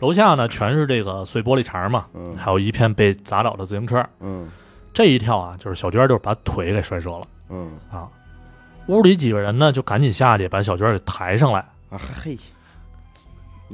[0.00, 4.04] 楼下呢全是这个碎玻璃碴嘛，嗯还有一片被砸倒的自行车。
[4.20, 4.50] 嗯
[4.92, 8.08] 这一跳啊，就是小娟就是把腿给摔折了嗯啊。
[8.88, 12.38] 屋里几个人呢就赶紧下去把小娟给抬上来，啊嘿，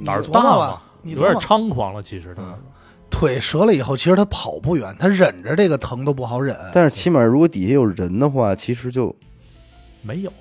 [0.05, 2.03] 胆儿大吧嘛，有点猖狂了。
[2.03, 2.59] 其实他嗯
[3.11, 6.57] 腿折了以后，其实他跑不远，他忍着这个疼都不好忍。
[6.73, 9.15] 但是起码如果底下有人的话，其实就
[10.01, 10.33] 没有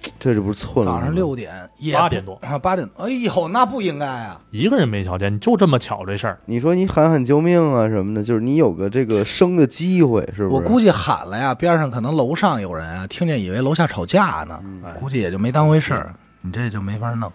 [0.18, 0.92] 这就不是错了。
[0.92, 1.52] 早上六点
[1.94, 4.40] 八点多啊，八点，哎呦，那不应该啊！
[4.50, 6.38] 一个人没瞧见，你就这么巧这事儿。
[6.46, 10.54] 你说你喊喊救命啊什么的，就是你有个这个生的机会，是不是？
[10.54, 14.60] 我估计喊了呀，边上可能楼上有人啊，听见以为楼下吵架呢，
[14.98, 16.14] 估计也就没当回事儿。
[16.40, 17.30] 你这就没法弄。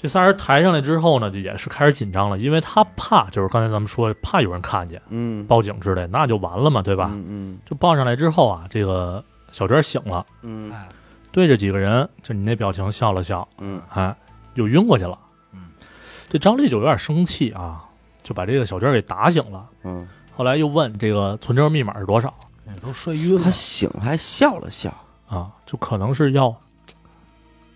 [0.00, 7.10] 这仨人抬上来之后呢，就也是开始紧张了，因为他怕，就是刚才咱们说，怕有人看见，嗯，报警之类，那就完了嘛，对吧？
[7.12, 10.86] 嗯就抱上来之后啊，这个小娟醒了，嗯哎，
[11.30, 14.14] 对着几个人，就你那表情笑了笑，嗯哎，
[14.54, 15.18] 又晕过去了。
[15.52, 15.70] 嗯，
[16.28, 17.84] 这张丽就有点生气啊，
[18.22, 19.68] 就把这个小娟给打醒了。
[19.84, 22.32] 嗯后来又问这个存折密码是多少
[22.80, 23.50] 都睡晕了他。
[23.50, 24.88] 醒了还笑了笑，
[25.26, 25.50] 啊？
[25.66, 26.54] 就可能是要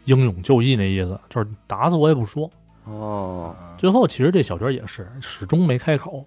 [0.04, 2.48] 英勇就义那意思，就是打死我也不说。
[2.84, 6.24] 哦，最后其实这小娟也是始终没开口，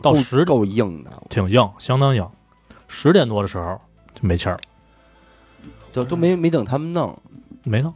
[0.00, 2.24] 到够十够硬的，挺硬，相当硬。
[2.86, 3.80] 十点多的时候
[4.14, 4.60] 就没气儿了，
[5.94, 7.16] 都都没没等他们弄，
[7.62, 7.94] 没弄，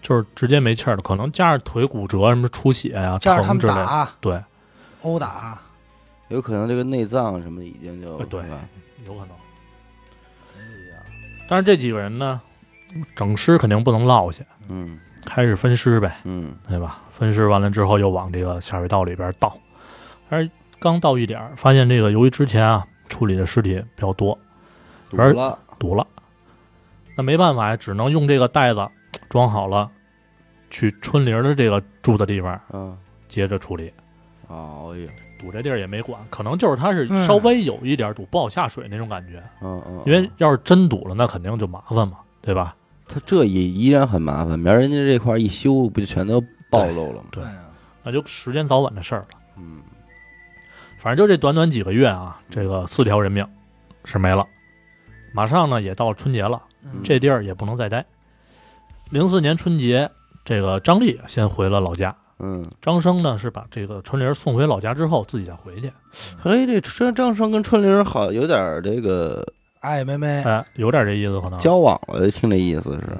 [0.00, 3.86] 就是直接没气儿了，可能加上腿骨折、什么出血呀、加上他们疼之类的。
[3.86, 4.42] 打对，
[5.02, 5.60] 殴打，
[6.28, 8.58] 有可能这个内脏什么的已经就呃对是吧
[9.06, 9.28] 有可能。
[10.56, 10.98] 哎呀，
[11.46, 12.40] 但是这几个人呢，
[13.14, 17.02] 整尸肯定不能落下，嗯开始分尸呗，嗯对吧？
[17.12, 19.56] 分尸完了之后，又往这个下水道里边倒。
[20.28, 24.36] 但是刚倒一点儿，发现这个由于之前啊处理的尸体比较多，
[25.10, 26.06] 堵了，堵了，
[27.16, 28.86] 那没办法呀，只能用这个袋子
[29.28, 29.90] 装好了，
[30.70, 33.92] 去春玲的这个住的地方嗯，接着处理。
[34.48, 39.42] 哦哎呀，堵这地儿也没管，可能就是他是嗯稍微有一点堵，不好下水那种感觉。
[39.60, 42.76] 嗯嗯，因为要是真堵了，那肯定就麻烦嘛，对吧？
[43.08, 47.28] 他这也依然很麻烦，明儿人家这块儿一修，不就全都暴露了吗？
[47.32, 47.58] 对哎呀
[48.02, 49.26] 那就时间早晚的事儿了。
[49.56, 49.80] 嗯
[50.98, 53.46] 反正就这短短几个月啊，这个四条人命
[54.04, 54.44] 是没了。
[55.32, 58.04] 马上呢也到春节了，嗯这地儿也不能再待。
[59.10, 60.10] 零四年春节，
[60.44, 65.92] 这个张丽先回了老家，嗯，张生呢是把这个春玲送回老家之后，自己再回去。
[66.40, 69.46] 嘿，这张张生跟春玲好有点这个
[69.80, 71.58] 爱妹妹，哎，有点这意思可能。
[71.60, 73.18] 交往了，听这意思是，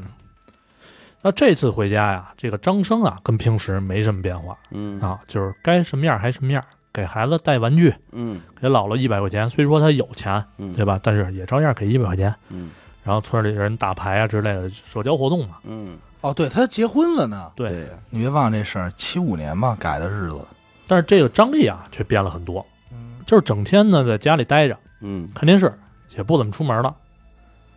[1.23, 10.99] 那这次回家呀，这个张生啊跟平时没什么变化嗯啊，就是该什么样还什么样，给孩子带玩具，嗯给姥姥一百块钱，虽说他有钱，嗯，对吧？
[11.01, 12.35] 但是也照样给一百块钱。
[12.49, 12.71] 嗯
[13.07, 15.59] 然后村里人打牌啊之类的社交活动嘛。
[15.63, 17.53] 嗯，哦，对他结婚了呢。
[17.55, 20.41] 对，你别忘了这事儿，七五年嘛改的日子。
[20.89, 25.73] 但是这个张丽啊却变了很多，嗯，就是整天呢在家里待着嗯看电视，
[26.17, 26.95] 也不怎么出门了。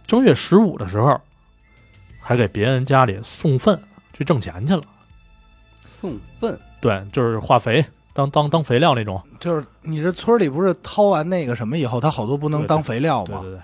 [0.07, 1.21] 正月十五的时候，
[2.19, 3.79] 还给别人家里送粪
[4.13, 4.81] 去挣钱去了。
[5.85, 9.21] 送粪，对，就是化肥当当当肥料那种。
[9.39, 13.39] 就是你这村里不是掏完那个什么以后，他好多不能当肥料吗？
[13.41, 13.61] 对对对，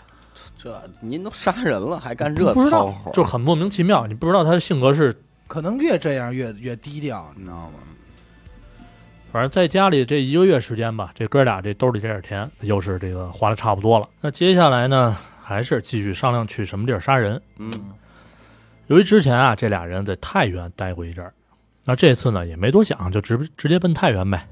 [0.65, 5.15] 这您都杀人了，还干这不知道操活，就是很莫名其妙，你不知道他的性格是。
[5.47, 7.73] 可能越这样越越低调，你知道吗？
[9.31, 14.09] 反正在家里这一个月时间吧，这哥俩这兜里这点钱又是这个花的差不多了。
[14.19, 17.39] 那接下来呢，还是继续商量去什么地儿杀人。
[17.59, 17.71] 嗯
[18.87, 21.31] 由于之前啊，这俩人在太原待过一阵儿，
[21.83, 24.47] 那这次呢也没多想，就直直接奔太原呗。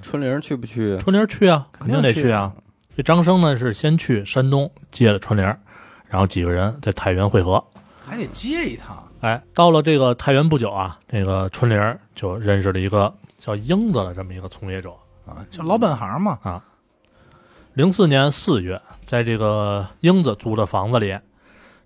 [0.00, 0.96] 春玲去不去？
[0.96, 2.50] 春玲去啊，肯定得去啊。
[3.00, 5.42] 这张生呢是先去山东接了春玲，
[6.06, 7.64] 然后几个人在太原会合。
[8.04, 9.02] 还得接一趟。
[9.20, 14.90] 哎，到了这个太原不久啊，这个春玲就认识了一个叫英子的这么一个从业者。
[15.24, 16.62] 啊，就老本行嘛啊。
[17.72, 21.18] 零四年四月，在这个英子租的房子里，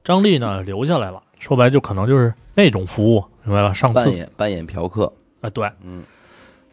[0.02, 1.22] 张丽呢留下来了。
[1.38, 3.72] 说白了就可能就是那种服务，明白吧？
[3.72, 6.02] 上扮次演扮演嫖客，哎对，嗯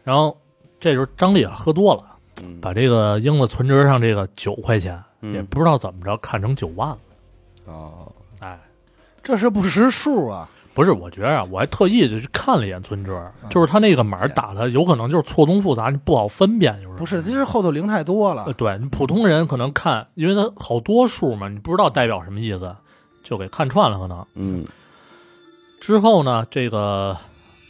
[0.02, 0.36] 然后
[0.80, 2.11] 这时候张丽啊喝多了，
[2.42, 6.98] 嗯，把这个英子存折上这个九块钱，嗯也不知道怎么着看成九万了。
[7.66, 8.58] 哦，哎，
[9.22, 10.48] 这是不识数啊！
[10.74, 18.52] 不是，我觉着啊，我还特意就去看了一眼存折，就是他那个码打的有可能就是错综复杂，你不好分辨，就是不是，其实后头零太多了呃，。
[18.54, 22.74] 对你普通人可能看，因为它好多数嘛，你不知道代表什么意思，
[23.22, 23.98] 就给看串了。
[23.98, 24.64] 可能嗯
[25.78, 27.14] 之后呢，这个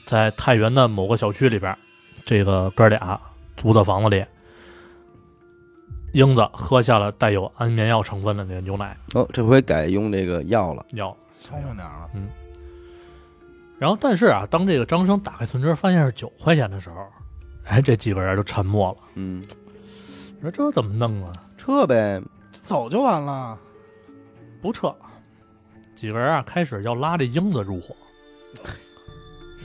[0.07, 1.77] 在太原的某个小区里边，
[2.25, 3.21] 这个哥俩
[3.57, 4.25] 租的房子里，
[6.13, 11.17] 英子喝下了带有安眠药成分的那个牛奶哦，这回改用这个药了，药。
[11.41, 12.29] 聪明点了，嗯
[13.79, 17.05] 然后，但是啊，当这个张生打开存折发现是九块钱的时候，
[17.65, 18.99] 哎，这几个人就沉默了。
[19.15, 19.43] 嗯，
[20.37, 21.33] 你说这怎么弄啊？
[21.59, 22.23] 撤呗，
[22.53, 23.59] 走就完了。
[24.61, 24.95] 不撤，
[25.97, 27.97] 几个人啊开始要拉这英子入伙。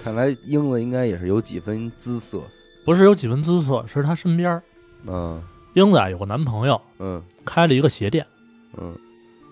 [0.03, 2.41] 看来英子应该也是有几分姿色，
[2.83, 4.63] 不是有几分姿色，是他身边儿
[5.05, 5.39] 嗯
[5.77, 8.25] 英子啊有个男朋友，嗯开了一个鞋店。
[8.77, 8.97] 嗯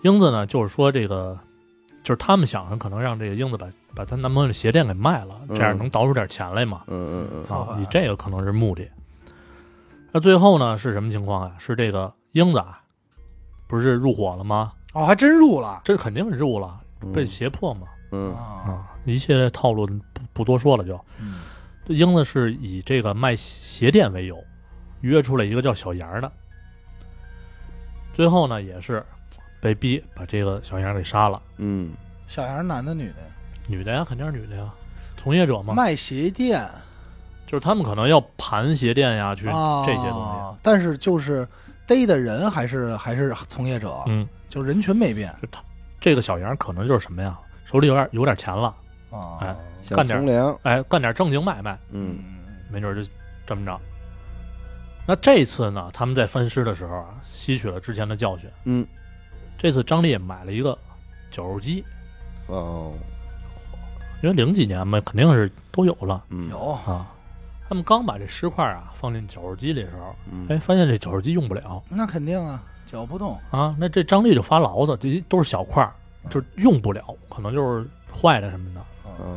[0.02, 1.38] 英子呢，就是说这个，
[2.04, 6.82] 就是他们想着可能让这个英子把把她男朋友的鞋店给卖了，嗯这样能倒出点钱来嘛。
[6.88, 8.88] 嗯嗯造反啊，以这个可能是目的。
[10.12, 11.56] 那最后呢是什么情况啊？
[11.60, 12.82] 是这个英子啊，
[13.68, 14.74] 不是入伙了吗？
[14.94, 15.82] 哦，还真入了。
[15.84, 17.88] 这肯定是入了，嗯，被胁迫嘛。
[18.12, 21.00] 嗯啊，啊，一系列套路不不多说了就。
[21.20, 21.36] 嗯
[21.88, 24.44] 这英子是以这个卖鞋店为由，
[25.06, 26.32] 约出来一个叫小杨的，
[28.12, 29.06] 最后呢也是
[29.62, 31.42] 被逼把这个小杨给杀了。
[31.58, 31.94] 嗯
[32.28, 33.28] 小杨男的女的呀？
[33.68, 34.68] 女的呀，肯定是女的呀，
[35.16, 36.68] 从业者嘛，卖鞋店
[37.46, 40.58] 就是他们可能要盘鞋店呀，去啊，这些东西。
[40.64, 41.48] 但是就是
[41.86, 45.62] 逮的人还是还是从业者。，嗯，就人群没变就他
[46.00, 48.76] 这个小杨可能就是什么呀，手里有点有点钱了，
[49.12, 49.38] 啊。
[49.42, 49.56] 哎
[49.92, 52.18] 干点，哎，干点正经买卖，嗯
[52.72, 53.08] 没准就
[53.46, 53.80] 这么着。
[55.08, 58.50] 那这次呢，他们在分尸的时候啊，吸取了之前的教训。
[58.64, 58.86] 嗯
[59.58, 60.78] 这次张烈买了一个
[61.32, 61.84] 绞肉机，
[62.48, 62.94] 哦
[64.24, 67.08] 因为零几年嘛，肯定是都有了嗯有啊。
[67.68, 73.40] 他们刚把这尸块啊放进绞肉机里的时候，嗯哎，发现这绞肉机用不了那肯定啊，绞不动。
[73.52, 73.76] 啊。
[73.80, 75.94] 那这张力就发牢骚，这都是小块儿，
[76.30, 78.86] 就是用不了，可能就是坏的什么的嗯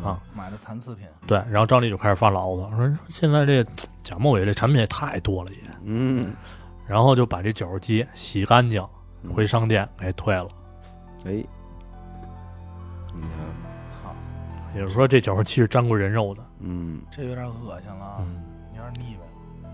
[0.03, 0.19] 啊。
[0.35, 3.63] 买的残次品，对，然后张丽就开始发牢骚，说现在这
[4.01, 6.33] 假冒伪劣产品也太多了也，嗯。
[6.87, 8.83] 然后就把这绞肉机洗干净，
[9.31, 10.47] 回商店给退了。
[11.25, 11.31] 哎，
[13.13, 13.29] 你看。
[13.83, 14.15] 操，
[14.73, 16.43] 也就是说，这绞肉机是沾过人肉的。
[16.61, 16.99] 嗯。
[17.11, 18.43] 这有点恶心了啊，嗯，
[18.75, 19.69] 有点腻歪。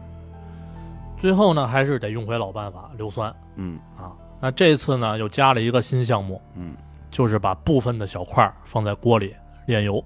[1.18, 3.80] 最后呢，还是得用回老办法，硫酸嗯。
[3.98, 4.12] 啊。
[4.42, 6.76] 那这次呢，又加了一个新项目，嗯，
[7.10, 9.34] 就是把部分的小块儿放在锅里
[9.66, 10.04] 炼油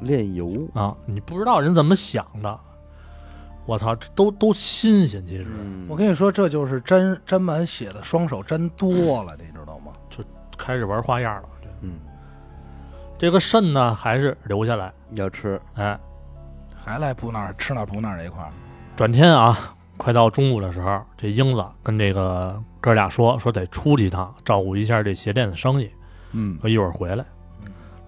[0.00, 0.96] 炼油，啊。
[1.06, 2.60] 你不知道人怎么想的，
[3.66, 5.24] 我操，这都都新鲜。
[5.26, 9.92] 其实，嗯我跟你说，这就是沾沾满血的双手沾多了，你知道吗？
[10.08, 10.22] 就
[10.56, 11.48] 开始玩花样了。
[11.80, 12.00] 嗯
[13.16, 14.92] 这个肾呢，还是留下来。
[15.12, 15.98] 要吃，哎，
[16.76, 18.52] 还来补哪儿吃哪儿补哪儿这一块儿，
[18.94, 19.56] 转天啊，
[19.96, 25.90] 快到中午的时候，这英子跟这个哥俩说，说得出去一趟，照顾一下这鞋店的生意，
[26.32, 27.37] 嗯说一会儿回来嗯。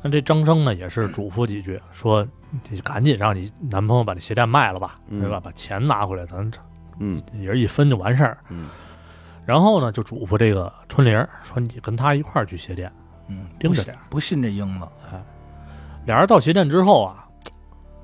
[0.02, 2.26] 那这张生呢，也是嘱咐几句，说
[2.68, 5.38] 你赶紧让你男朋友把这鞋店卖了吧，嗯对吧？
[5.38, 6.50] 把钱拿回来，咱
[6.98, 8.38] 嗯也是一分就完事儿。
[8.48, 8.68] 嗯
[9.46, 12.92] 然后呢，就嘱咐这个春玲说，你跟他一块儿去鞋店。
[13.28, 14.86] 嗯，盯着点不信这英子，
[16.04, 17.28] 俩人到鞋店之后啊，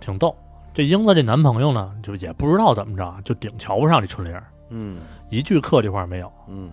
[0.01, 0.37] 挺逗。
[0.73, 4.99] 这英子这男朋友呢，就也不知道怎么着，就顶瞧不上这春玲，嗯
[5.31, 6.33] 一句客气话没有。
[6.49, 6.71] 嗯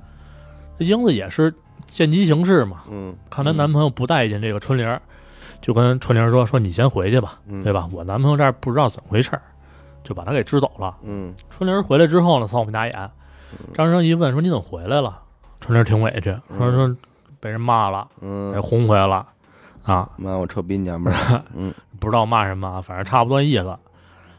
[0.78, 1.54] 这英子也是
[1.88, 5.02] 见机行事嘛，嗯，看她男朋友不待见这个春玲儿，
[5.64, 7.90] 就跟春玲说：“说你先回去吧，嗯对吧？
[7.94, 9.42] 我男朋友这儿不知道怎么回事儿，
[10.04, 10.98] 就把他给支走了。
[11.04, 13.10] 嗯春玲回来之后呢，扫我们家眼，
[13.74, 15.22] 张生一问说：“你怎么回来了？”
[15.62, 16.98] 春玲挺委屈，说：“嗯说
[17.40, 19.26] 被人骂了，给嗯，轰回来了，
[19.84, 23.78] 啊，妈，我臭逼娘们儿， 嗯不知道骂什么，反正差不多意思。”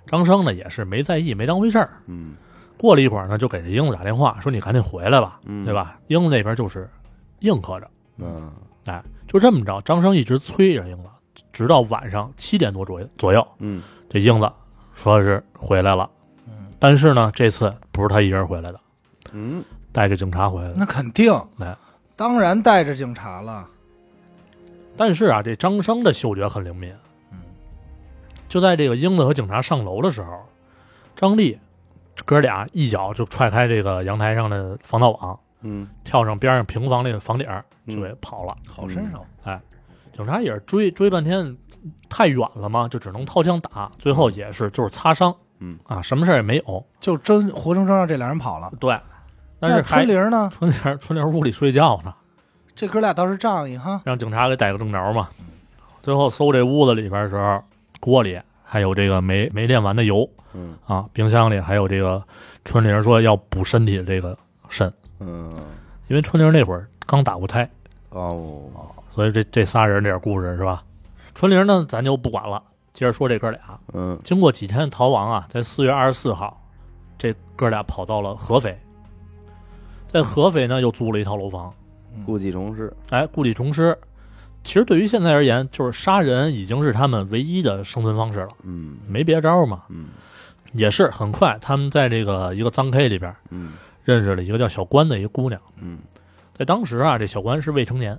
[0.07, 1.89] 张生呢也是没在意，没当回事儿。
[2.07, 2.35] 嗯
[2.77, 5.73] 过了一会儿呢，就给这英子打电话说：“你赶紧回来吧，嗯，对？
[5.73, 6.87] 吧？”英子那边就是
[7.39, 7.89] 应和着。
[8.19, 8.53] 嗯
[8.85, 11.09] 哎，就这么着，张生一直催着英子，
[11.53, 14.51] 直到晚上七点多左右左右，嗯这英子
[14.95, 16.09] 说是回来了。
[16.47, 18.81] 嗯，但是呢，这次不是他一人回来的，
[19.33, 20.75] 嗯，带着警察回来的。
[20.77, 21.77] 那肯定哎，
[22.17, 23.69] 当然带着警察了。
[24.97, 26.95] 但是啊，这张生的嗅觉很灵敏。
[27.33, 27.39] 嗯，
[28.49, 30.47] 就在这个英子和警察上楼的时候，
[31.17, 31.59] 张丽
[32.25, 38.57] 哥俩一脚就踹开这个阳台上的防盗网，嗯，跳上边上平房那个房顶儿就嗯给跑了。
[38.69, 39.27] 好身手，
[40.15, 41.57] 警察也是追追半天，
[42.09, 46.87] 太远了嘛，就只能掏枪打，最后也是就是擦伤，嗯啊，什么事儿也没有。
[47.01, 48.71] 就真活生生让这俩人跑了。
[48.79, 48.99] 对，
[49.59, 50.49] 但是那还春玲呢？
[50.53, 52.15] 春玲春玲屋里睡觉呢，
[52.75, 54.01] 这哥俩倒是仗义哈。
[54.05, 55.29] 让警察给逮个正着嘛。
[56.03, 57.63] 最后搜这屋子里边的时候，
[57.99, 62.23] 锅里还有这个没没炼完的油嗯啊，冰箱里还有这个
[62.65, 64.37] 春玲说要补身体的这个
[64.69, 65.51] 肾，嗯，
[66.07, 67.69] 因为春玲那会儿刚打过胎，
[68.11, 68.71] 哦，
[69.15, 70.83] 所以这这仨人这点故事是吧？
[71.37, 72.61] 春玲呢，咱就不管了，
[72.93, 73.61] 接着说这哥俩。
[73.93, 76.61] 嗯经过几天的逃亡啊，在四月二十四号，
[77.17, 78.77] 这哥俩跑到了合肥，
[80.09, 81.73] 在合肥呢又租了一套楼房，
[82.27, 83.97] 故技重施，哎，故技重施。
[84.65, 89.85] 其实对于现在而言，就是杀人已经是他们唯一的生存方式了，嗯没别招嘛。
[89.91, 90.09] 嗯
[90.73, 96.01] 也是很快，他们在这个一个脏 K 里边嗯认识了一个叫小关的一个姑娘，嗯
[96.53, 98.19] 在当时啊，这小关是未成年，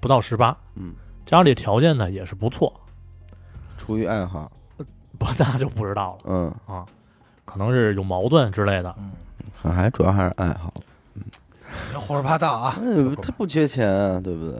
[0.00, 0.94] 不到十八，嗯，
[1.24, 2.72] 家里条件呢也是不错，
[3.76, 4.50] 出于爱好，
[5.18, 6.18] 不 那就不知道了。
[6.24, 6.84] 嗯，啊，
[7.44, 8.94] 可能是有矛盾之类的。
[8.98, 9.12] 嗯，
[9.60, 10.72] 可还主要还是爱好，
[11.90, 12.78] 别胡说八道啊！
[12.80, 14.58] 哎，他不缺钱啊，对不对？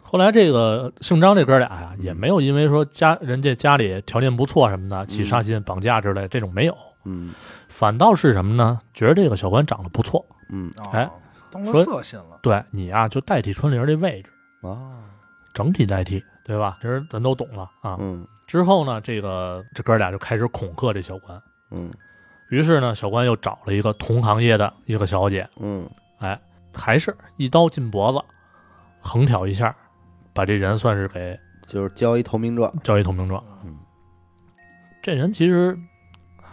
[0.00, 6.74] 后来这个姓张这哥俩呀，也没有因为说家人家家里条件不错什么的起杀心、绑架之类这种没有，
[7.04, 7.30] 嗯。
[7.68, 8.80] 反倒是什么呢？
[8.94, 10.72] 觉得这个小关长得不错，嗯。
[10.92, 11.08] 哎
[11.52, 12.38] 了说色心了。
[12.42, 14.30] 对你啊就代替春玲这位置，
[14.66, 15.04] 啊，
[15.54, 16.78] 整体代替，对吧？
[16.80, 17.96] 其实咱都懂了啊。
[18.00, 21.40] 嗯之后呢，这个这哥俩就开始恐吓这小关，
[21.70, 21.92] 嗯
[22.48, 25.86] 于是呢，小关又找了一个同行业的一个小姐，嗯
[26.18, 26.40] 哎
[26.72, 28.18] 还是一刀进脖子，
[29.00, 29.76] 横挑一下，
[30.32, 33.44] 把这人算是给就是交一投名状，交一投名状。
[33.64, 33.76] 嗯，
[35.02, 35.78] 这人其实，
[36.38, 36.48] 唉，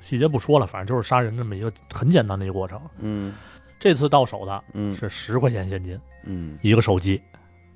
[0.00, 2.80] 细节不说了，反正就是杀人这么一个很简单的一个过程。
[2.98, 3.34] 嗯
[3.80, 7.20] 这次到手的嗯是十块钱现金，嗯一个手机。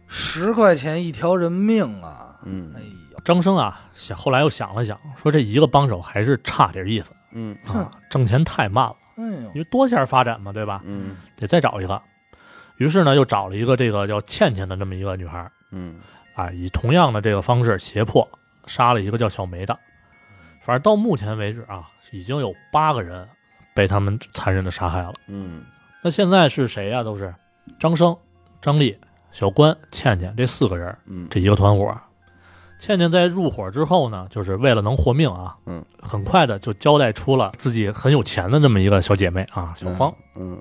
[0.06, 2.38] 十块钱一条人命啊！
[2.44, 2.80] 嗯哎
[3.10, 10.82] 呦，张生啊，想后来又想了想，说这一个帮手还是差点意思嗯啊，挣钱太慢了，哎呦因，为多线发展嘛，对吧？
[10.84, 12.00] 嗯得再找一个。
[12.76, 16.00] 于是呢，又找了一个这个叫倩倩的这么一个女孩，嗯
[16.34, 18.28] 啊，以同样的这个方式胁迫
[18.66, 19.76] 杀了一个叫小梅的。
[20.60, 23.26] 反正到目前为止啊，已经有八个人
[23.74, 25.14] 被他们残忍的杀害了。
[25.28, 25.64] 嗯
[26.04, 27.34] 那现在是谁呀、都是
[27.80, 28.14] 张生、
[28.60, 28.94] 张丽、
[29.32, 31.96] 小关、倩倩这四个人，嗯这一个团伙。
[32.78, 40.60] 倩倩在入伙之后呢，就是为了能活命啊，嗯，很快的就交代出了自己很有钱的这么一个小姐妹啊，小芳。，嗯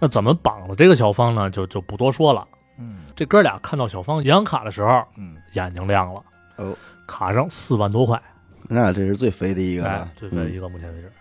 [0.00, 1.48] 那怎么绑了这个小芳呢？
[1.48, 2.44] 就就不多说了。
[2.76, 6.20] 嗯这哥俩看到小芳银行卡的时候，嗯，眼睛亮了，
[6.56, 8.20] 哦，卡上四万多块，
[8.64, 11.12] 那这是最肥的一个哎，，最肥一个，目前为止。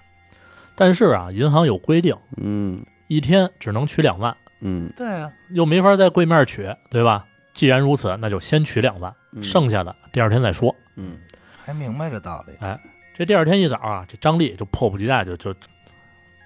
[0.74, 2.78] 但是啊，银行有规定，嗯
[3.08, 7.26] 一天只能取两万，嗯对啊，又没法在柜面取，对吧？
[7.53, 10.76] 既然如此，那就先取两万，嗯剩下的第二天再说。
[10.95, 11.18] 嗯
[11.64, 12.53] 还明白这道理。
[12.60, 12.80] 哎
[13.14, 15.53] 这第二天一早啊，这张丽就迫不及待就就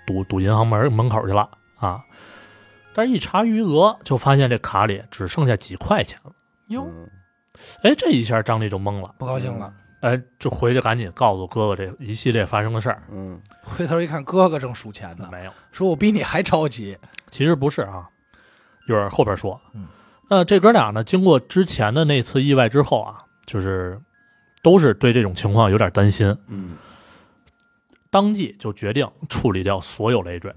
[0.05, 2.03] 堵堵银行门门口去了啊。
[2.93, 6.31] 但是，一查余额，就发现这卡里只剩下几块钱了。
[6.67, 7.09] 哟，嗯
[7.83, 13.03] 哎，这一下张丽就懵了，不高兴了，哎，就回去赶紧告诉哥哥这一系列发生的事儿。
[13.11, 16.97] 嗯回头一看，哥哥正数钱呢，没有，说我比你还着急。
[17.29, 18.07] 其实不是啊，
[18.87, 19.59] 一会儿后边说。
[19.73, 19.87] 嗯，
[20.29, 23.99] 那这哥俩呢，经过之前的那次意外之后啊，就是
[24.63, 26.77] 都是对这种情况有点担心，嗯
[28.09, 30.51] 当即就决定处理掉所有累赘。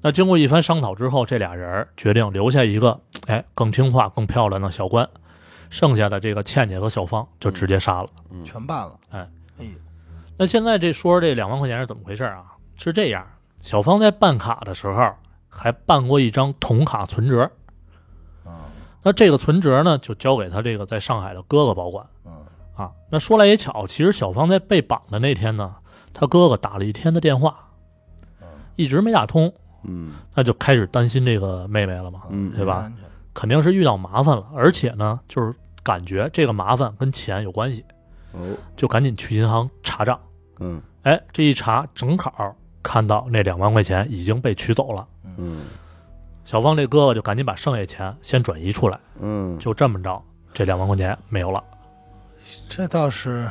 [0.00, 5.08] 那经过一番商讨之后，这俩人决定留下一个哎更听话、更漂亮的小关，
[5.70, 8.08] 剩下的这个倩倩和小芳就直接杀了。
[8.30, 8.44] 嗯。
[8.44, 8.98] 全办了。
[9.10, 9.28] 哎，
[10.36, 12.44] 那现在这说说这两万块钱是怎么回事啊？
[12.76, 13.26] 是这样，
[13.60, 15.12] 小芳在办卡的时候
[15.48, 17.50] 还办过一张铜卡存折，
[18.44, 18.70] 啊，
[19.02, 22.06] 那这个存折呢就交给他这个在上海的哥哥保管。
[22.24, 22.32] 嗯。
[22.76, 22.92] 啊。
[23.10, 25.74] 那说来也巧，其实小芳在被绑的那天呢，
[26.14, 27.58] 他哥哥打了一天的电话，
[28.40, 28.46] 嗯，
[28.76, 29.52] 一直没打通，
[29.82, 30.12] 嗯。
[30.34, 32.52] 那就开始担心这个妹妹了嘛，嗯。
[32.54, 32.90] 对吧
[33.38, 37.84] 肯定是遇到麻烦了，而且呢，就是感觉这个麻烦跟钱有关系，
[38.32, 38.40] 哦
[38.74, 40.18] 就赶紧去银行查账。
[40.58, 45.66] 嗯哎，这一查正好看到那两万块钱已经被取走了，嗯
[46.44, 50.20] 小芳这哥哥就赶紧把剩下钱先转移出来，嗯就这么着，
[50.52, 51.62] 这两万块钱没有了。
[52.68, 53.48] 这倒是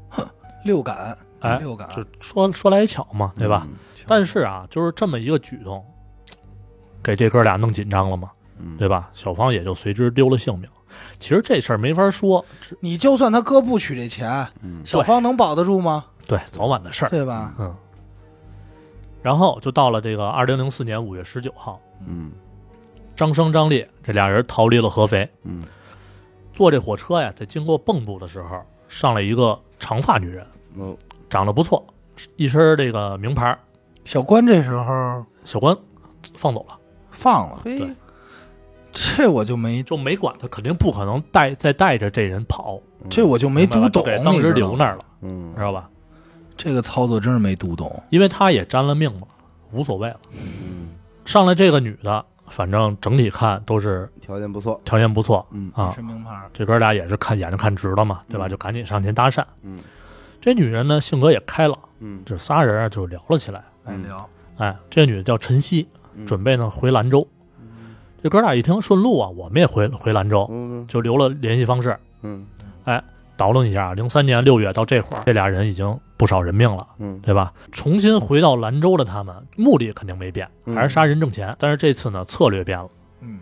[0.66, 1.16] 六感。
[1.40, 3.66] 哎六感，就说说来也巧嘛，对吧？
[3.66, 3.74] 嗯？
[4.06, 5.82] 但是啊，就是这么一个举动，
[7.02, 9.10] 给这哥俩弄紧张了嘛，嗯，对吧？
[9.12, 10.68] 小芳也就随之丢了性命。
[11.18, 12.44] 其实这事儿没法说，
[12.80, 16.04] 你就算他哥不取这钱，嗯小芳能保得住吗？
[16.26, 17.08] 对早晚的事儿。
[17.08, 17.54] 对吧？
[17.58, 17.74] 嗯。
[19.22, 22.30] 然后就到了这个二零零四年五月十九号，嗯
[23.16, 25.62] 张生、张烈这俩人逃离了合肥，嗯
[26.52, 30.46] 坐这火车呀，在经过蚌埠的时候，上来一个长发女人，
[30.76, 30.96] 哦
[31.30, 31.84] 长得不错，
[32.36, 33.58] 一身这个名牌，
[34.04, 35.76] 小关这时候小关
[36.36, 36.78] 放走了，
[37.10, 37.94] 放了，嘿对
[38.94, 42.80] 这我就没就没管他，肯定不可能带再带着这人跑，
[43.10, 45.90] 这我就没读懂，当时留那儿了，嗯知道吧？
[46.56, 48.00] 这个操作真是没读懂。
[48.10, 49.26] 因为他也沾了命嘛，
[49.72, 50.16] 无所谓了。
[50.32, 50.90] 嗯
[51.24, 58.46] 上来这个女的，反正整体看都是条件不错，条件不错嗯啊，是名牌，这哥俩也是看眼睛看直了嘛，对吧？
[58.46, 59.42] 嗯就赶紧上前搭讪。
[59.62, 59.76] 嗯
[60.40, 63.64] 这女人呢，性格也开朗，嗯这仨人啊就聊了起来。
[63.86, 64.28] 哎聊，
[64.58, 67.26] 哎，这女的叫陈曦，嗯准备呢回兰州。
[68.24, 71.94] 这哥俩一听顺路啊，我们也回回兰州，嗯就留了联系方式。
[72.22, 72.46] 嗯
[73.36, 77.52] 倒腾一下，零三年六月到这会儿，这俩人已经不少人命了，嗯对吧？
[77.70, 81.54] 重新回到兰州的他们，目的肯定没变，嗯还是杀人挣钱。
[81.58, 82.88] 但是这次呢，策略变了，
[83.20, 83.40] 嗯，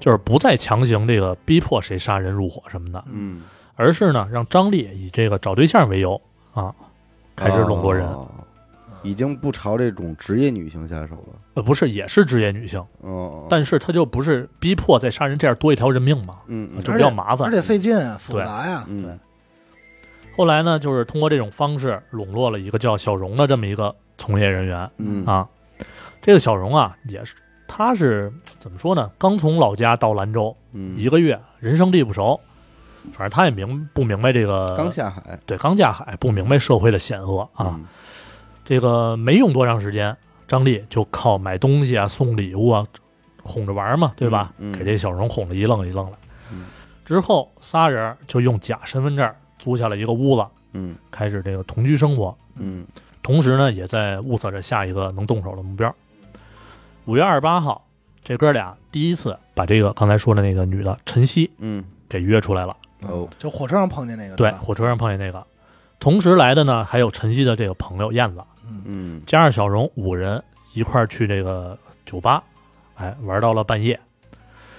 [0.00, 3.42] 就是不再强行这个逼迫谁杀人入伙什么的，嗯，
[3.74, 6.18] 而是呢让张力以这个找对象为由
[6.54, 6.74] 啊，
[7.36, 8.08] 开始笼络人。
[8.08, 8.26] 哦
[9.02, 11.38] 已经不朝这种职业女性下手了。
[11.54, 17.52] 呃，不是，也是职业女性，哦，但是她就不是逼迫再杀人，这样多一条人命嘛，嗯嗯就比较麻烦而。
[17.52, 18.84] 且费劲啊复杂呀。
[18.88, 19.18] 嗯
[20.34, 25.46] 后来呢，就是通过这种方式笼络了一个叫小荣的这么一个从业人员嗯啊。
[26.22, 27.34] 这个小荣啊，也是
[27.68, 29.10] 他是怎么说呢？
[29.18, 32.40] 刚从老家到兰州嗯一个月，人生地不熟，
[33.12, 37.74] 反正他也明不明白这个刚下海对刚下海，不明白社会的险恶啊。
[37.76, 37.84] 嗯
[38.64, 42.86] 这个没用多长时间，张丽就靠买东西啊、送礼物啊，
[43.42, 44.52] 哄着玩嘛，对吧？
[44.58, 46.18] 嗯嗯给这小荣哄得一愣一愣的。
[46.52, 46.66] 嗯
[47.04, 52.36] 之后仨人就用假身份证租下了一个屋子，嗯开始这个同居生活。
[52.56, 52.86] 嗯
[53.22, 55.94] 同时呢，也在物色着下一个能动手的目标。
[57.04, 57.84] 五月二十八号，
[58.22, 62.76] 这哥俩第一次把这个刚才说的那个女的陈曦嗯给约出来了。
[63.00, 65.44] 哦就火车上碰见那个，对火车上碰见那个，
[66.02, 68.42] 同时来的呢还有陈曦的这个朋友燕子，
[68.86, 69.22] 嗯。
[69.24, 70.42] 加上小荣五人
[70.74, 72.42] 一块儿去这个酒吧，
[72.96, 74.00] 哎，玩到了半夜。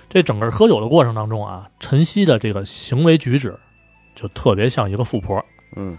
[0.10, 3.58] 这整个喝酒的过程当中啊，陈曦的这个行为举止
[4.14, 5.42] 就特别像一个富婆。
[5.78, 5.98] 嗯，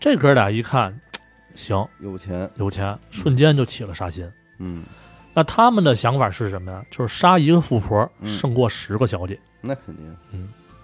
[0.00, 0.98] 这哥俩一看，
[1.54, 2.50] 行，有钱。
[2.56, 4.26] 有钱，瞬间就起了杀心。
[4.58, 4.82] 嗯。
[5.34, 6.82] 那他们的想法是什么呀？
[6.90, 8.26] 就是杀一个富婆嗯。
[8.26, 10.16] 胜过十个小姐，那肯定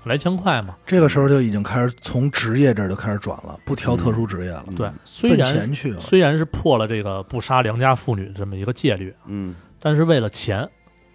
[0.05, 0.77] 来钱快嘛。
[0.87, 6.01] 这个时候就已经开始从职业这儿就开始转了，不挑特殊职业了，嗯对，虽奔然钱去了。
[6.01, 10.69] 虽然是破了这个不杀良家妇女这么一个戒律，嗯但是为了钱，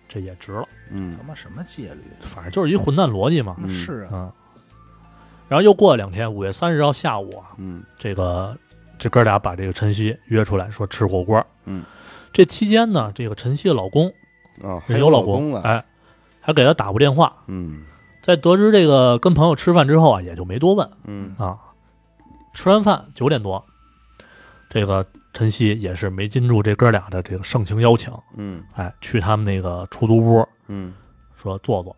[0.08, 0.68] 这也值了。
[0.92, 2.02] 嗯他妈什么戒律？
[2.20, 3.56] 反正就是一混蛋逻辑嘛。
[3.60, 4.32] 嗯是啊，嗯。
[5.48, 8.56] 然后又过了两天，五月三十号下午啊，嗯这个
[8.98, 11.44] 这哥俩把这个晨曦约出来说吃火锅。
[11.66, 11.84] 嗯，
[12.32, 14.12] 这期间呢，这个晨曦的老公
[14.62, 15.84] 哦，还有老公了，哎，
[16.40, 17.34] 还给他打过电话。
[17.48, 17.84] 嗯
[18.22, 21.57] 在得知这个跟朋友吃饭之后啊，也就没多问嗯啊。
[22.53, 23.63] 吃完饭九点多，
[24.70, 30.93] 这个陈曦也是没禁住这哥俩的这个盛情邀请，嗯哎，去他们那个出租屋嗯
[31.36, 31.95] 说坐坐。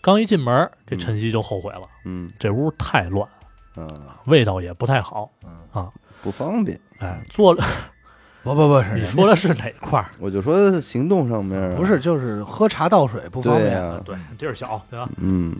[0.00, 3.28] 刚一进门，这陈曦就后悔了，嗯这屋太乱，
[3.76, 3.88] 嗯，
[4.24, 5.30] 味道也不太好。
[5.44, 6.78] 嗯啊不方便。
[6.98, 7.64] 哎，坐了，
[8.42, 10.06] 不不不是，你说的是哪块儿？
[10.18, 15.08] 我就说行动上面啊不是就是喝茶倒水不方便，对呀，对，地儿小，对吧？
[15.18, 15.56] 嗯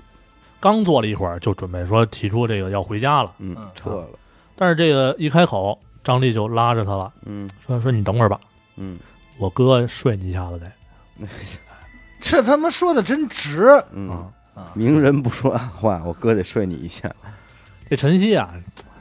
[0.59, 3.33] 刚坐了一会儿，就准备说提出这个要回家了。
[3.39, 4.09] 嗯嗯，撤了，
[4.57, 8.39] 但是这个一开口，张丽就拉着他了，嗯说说你等会儿吧，
[8.77, 8.99] 嗯
[9.39, 11.27] 我哥睡你一下子得
[12.21, 14.29] 这他妈说的真直嗯，啊。
[14.55, 14.67] 啊！
[14.75, 17.11] 明人不说暗话，我哥得睡你一下。
[17.89, 18.53] 这晨曦啊，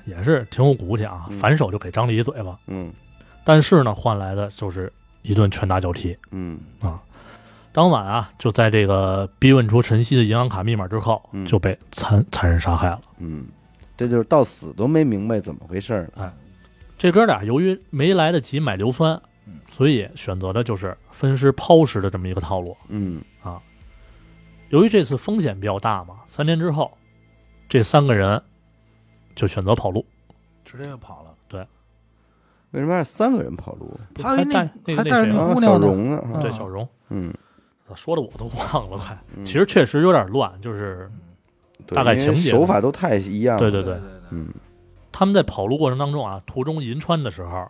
[0.05, 2.57] 也是挺有骨气啊，嗯反手就给张丽一嘴巴。
[2.67, 2.89] 嗯
[3.49, 4.93] 但是呢，换来的就是
[5.23, 6.15] 一顿拳打脚踢。
[6.29, 7.01] 嗯啊
[7.71, 13.01] 当晚啊，就在这个逼问出陈曦的银行卡密码之后，嗯就被残残忍杀害了。
[13.17, 13.47] 嗯，
[13.97, 16.31] 这就是到死都没明白怎么回事儿呢。
[16.95, 22.77] 这哥俩由于没来得及买硫酸嗯，所以选择的就是分尸抛尸的这么一个套路。
[22.89, 23.19] 嗯
[24.69, 26.95] 由于这次风险比较大嘛，三天之后，
[27.67, 28.39] 这三个人
[29.33, 30.05] 就选择跑路。
[30.63, 31.28] 直接就跑了。
[32.71, 33.99] 为什么还三个人跑路？
[34.15, 35.61] 他还有那带那个那还带着谁啊，那姑娘呢？
[35.61, 36.21] 小荣呢？
[36.25, 37.33] 嗯对小荣，嗯，
[37.95, 39.17] 说的我都忘了，快。
[39.35, 41.09] 嗯其实确实有点乱，就是
[41.87, 43.59] 对大概情节手法都太一样了。
[43.59, 43.95] 对对对。
[43.95, 44.53] 对对，嗯。
[45.11, 47.67] 他们在跑路过程当中啊，途中银川的时候，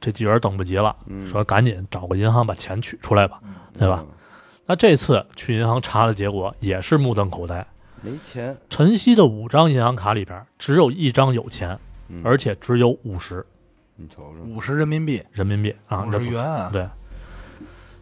[0.00, 1.24] 这几人等不及了，嗯。
[1.24, 3.54] 说赶紧找个银行把钱取出来吧，嗯。
[3.78, 4.04] 对吧？？
[4.66, 7.66] 那这次去银行查的结果也是目瞪口呆，
[8.02, 11.78] 没钱，晨曦的五张银行卡里边只有一张有钱，
[12.08, 12.20] 嗯。
[12.24, 13.44] 而且只有五十
[14.00, 16.88] 你瞅瞅，五十人民币，人民币啊，五这十元啊，对。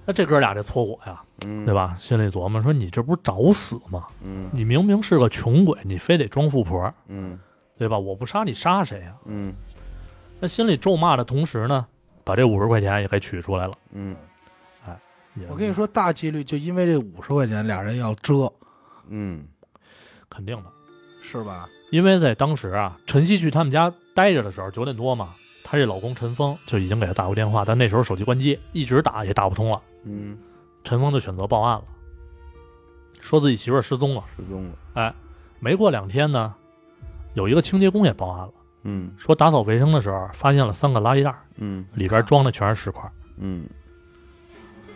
[0.06, 1.74] 那这哥俩这搓火呀，嗯，对？
[1.74, 1.94] 吧？
[1.94, 4.06] 心里琢磨说：“你这不是找死吗？
[4.22, 7.38] 嗯你明明是个穷鬼，你非得装富婆，嗯
[7.76, 7.98] 对吧？
[7.98, 9.54] 我不杀你杀谁呀、嗯
[10.40, 11.84] 那心里咒骂的同时呢，
[12.24, 13.72] 把这五十块钱也给取出来了。
[13.92, 14.16] 嗯
[14.86, 14.96] 哎
[15.50, 18.50] 我跟你，说，大几率就因为这五十块钱，俩人要遮，
[19.08, 19.44] 嗯
[20.30, 20.70] 肯定的，
[21.22, 21.68] 是吧？
[21.90, 25.34] 因为在当时啊，晨曦去他们家待着的时候，九点多嘛，
[25.70, 29.78] 她这老公陈峰就已经给她打过电话，但那时候手机关机，一直打也打不通了。
[30.04, 30.38] 嗯，
[30.82, 31.84] 陈峰就选择报案了，
[33.20, 34.24] 说自己媳妇儿失踪了。
[34.34, 35.14] 失踪了，哎，
[35.60, 36.54] 没过两天呢，
[37.34, 38.52] 有一个清洁工也报案了，
[38.84, 39.12] 嗯。
[39.18, 41.84] 说打扫卫生的时候发现了三个垃圾袋，嗯。
[41.92, 43.06] 里边装的全是石块。
[43.36, 43.68] 嗯。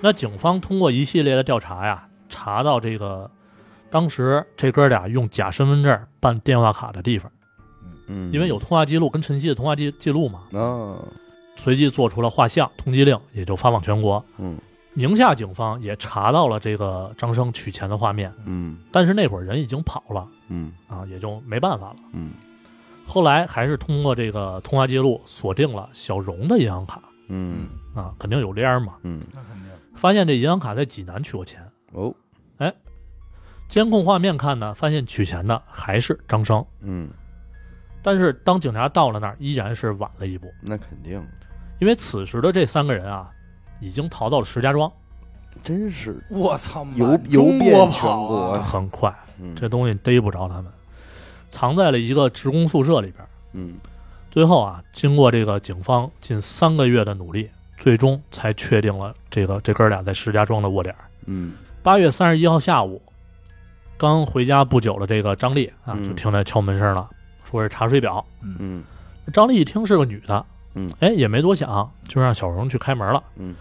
[0.01, 3.31] 那警方通过一系列的调查呀，查到这个
[3.91, 7.31] 当时这哥俩用假身份证办电话卡的地方，
[8.07, 10.98] 嗯，因为有通话记录跟晨曦的通话记记录嘛，啊，
[11.57, 14.24] 随即做出了画像通缉令，也就发往全国。
[14.38, 14.59] 嗯。
[14.94, 18.76] 宁夏警方也查到了这个张生取钱的画面，嗯。
[18.90, 20.72] 但是那会儿人已经跑了嗯。
[20.86, 21.96] 啊，也就没办法了。
[22.12, 22.32] 嗯。
[23.07, 27.00] 后来还是通过这个通话记录锁定了小荣的银行卡。
[27.28, 27.68] 嗯。
[27.94, 28.94] 啊，肯定有链儿嘛。
[29.03, 29.70] 嗯，那肯定。
[29.94, 31.61] 发现这银行卡在济南取过钱，
[31.92, 32.14] 哦，
[33.68, 36.64] 监控画面看呢，发现取钱的还是张生。
[36.80, 37.09] 嗯，
[38.03, 41.24] 但是当警察到了那儿，依然是晚了一步，那肯定，
[41.78, 43.30] 因为此时的这三个人啊，
[43.80, 44.90] 已经逃到了石家庄，
[45.62, 48.36] 真是我操，游游中遍全国跑国。
[48.53, 48.61] 啊！
[48.61, 49.55] 很快，嗯。
[49.55, 50.72] 这东西逮不着他们，
[51.48, 53.24] 藏在了一个职工宿舍里边。
[53.53, 53.76] 嗯。
[54.30, 60.94] 最后啊，经过这个警方近三个月的努力，最终才确定了这个这哥俩在石家庄的窝点。
[61.26, 61.53] 嗯。
[61.82, 63.00] 八月三十一号下午，
[63.98, 66.03] 刚回家不久的这个张丽啊，嗯。
[66.03, 67.11] 就听见敲门声了，
[67.53, 68.24] 说是查水表。
[68.40, 68.84] 嗯，嗯
[69.32, 70.44] 张丽一听是个女的，
[70.74, 73.22] 嗯，哎，也没多想，就让小荣去开门了。
[73.36, 73.55] 嗯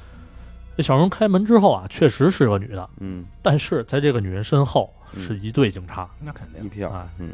[0.78, 6.10] 这小荣开门之后啊，确实是个女的，嗯，但是在这个女人身后嗯是一队警察。
[6.20, 6.64] 那肯定。
[6.64, 7.34] 一票啊，嗯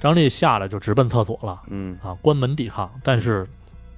[0.00, 3.46] 张丽下来就直奔厕所了嗯，啊，关门抵抗，但是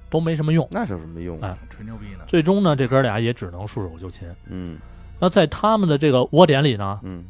[0.09, 0.67] 都没什么用。
[0.71, 1.39] 那是有什么用？
[1.41, 2.25] 哎吹牛逼呢。
[2.27, 4.27] 最终呢，这哥俩也只能束手就擒。
[4.47, 4.77] 嗯
[5.19, 7.25] 那在他们的这个窝点里呢，嗯，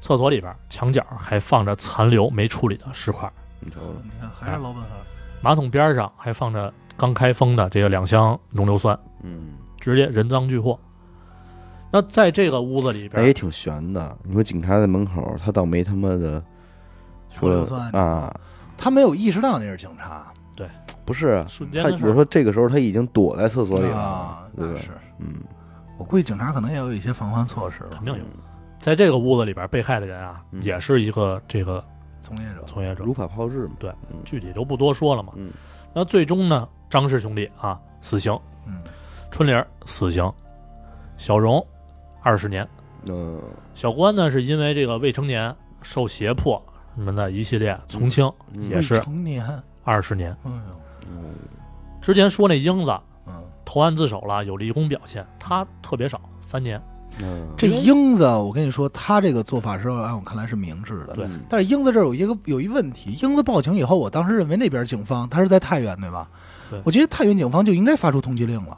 [0.00, 3.30] 厕所里边墙角还放着残留没处理的石块，
[3.60, 4.90] 你瞅瞅，你看，还是老本行。
[5.42, 10.78] 马桶边上还放着刚开封的这个两箱浓硫酸，嗯，直接人赃俱获。
[11.92, 14.16] 那在这个屋子里边，那也挺悬的。
[14.24, 16.42] 你说警察在门口，他倒没他妈的
[17.30, 18.34] 说说硫酸啊，
[18.76, 20.26] 他没有意识到那是警察，
[20.56, 20.68] 对
[21.04, 24.90] 不是，瞬间他比如说这个时候他已经躲在厕所里了啊，，对是。
[25.18, 25.36] 嗯，
[25.96, 28.04] 我估计警察可能也有一些防范措施了肯。
[28.04, 28.24] 定有。
[28.78, 31.82] 在这个屋子里边被害的人啊，嗯也是一个这个
[32.26, 33.76] 从业者，从业者如，法炮制嘛。
[33.78, 35.32] 对嗯具体就不多说了嘛。
[35.36, 35.52] 嗯
[35.94, 38.34] 那最终呢，张氏兄弟啊，死刑；
[38.66, 38.82] 嗯，
[39.30, 40.30] 春玲儿死刑，
[41.16, 41.64] 小荣
[42.22, 42.66] 二十年。
[43.08, 43.40] 嗯
[43.74, 46.60] 小关呢，是因为这个未成年受胁迫
[46.96, 50.36] 什么的一系列从轻，嗯也是未成年，二十年。
[50.42, 50.60] 哎呦，
[51.08, 51.34] 嗯
[52.02, 52.90] 之前说那英子
[53.26, 56.82] 嗯，投案自首了，有立功表现，他特别少，三年。
[57.22, 61.14] 嗯，这英子，我跟你说，他这个做法是按我看来是明智的。
[61.14, 66.28] 对嗯但是英子这儿有一个有一问题，英子报警以后，我当时认为那边警方他是在太原对吧？
[66.70, 68.76] 对我觉得太原警方就应该发出通缉令了，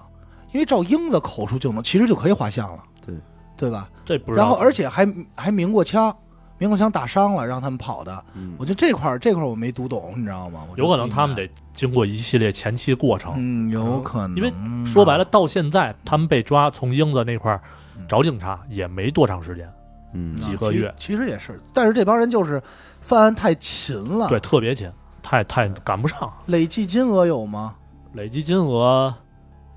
[0.52, 3.14] 因为照英子口述就能，其实就可以画像了，对
[3.56, 3.88] 对吧？
[4.04, 4.32] 这不。
[4.32, 6.14] 然后而且还还鸣过枪，
[6.58, 8.24] 鸣过枪打伤了，让他们跑的。
[8.34, 10.60] 嗯我觉得这块儿这块儿我没读懂，你知道吗？
[10.76, 13.34] 有可能他们得经过一系列前期过程。
[13.36, 14.52] 嗯，有可能，因为
[14.86, 17.70] 说白了，，到现在他们被抓，从英子那块儿嗯
[18.08, 19.70] 找警察也没多长时间，
[20.14, 22.62] 嗯几个月其实其实也是，但是这帮人就是
[23.00, 24.90] 犯案太勤了，对，，特别勤，
[25.22, 27.76] 太太赶不上，累计金额有吗？
[28.14, 29.14] 累计金额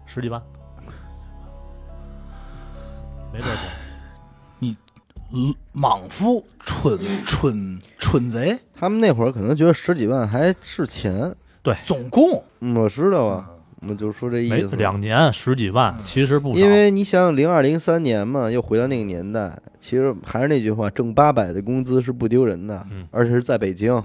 [0.06, 0.42] 十几万，
[3.34, 3.64] 没多少钱。
[5.34, 11.74] 嗯莽夫、蠢蠢蠢贼，他们那会儿可能觉得十几万还是钱，对。
[11.86, 12.44] 总共。
[12.60, 13.50] 嗯我知道啊，
[13.88, 14.76] 我就说这没意思。
[14.76, 16.60] 两年十几万，其实不少。
[16.60, 24.02] 因为你想，零二零三年嘛，又回到那个年代，其实还是那句话，挣八百的工资是不丢人的，嗯而且是在北京，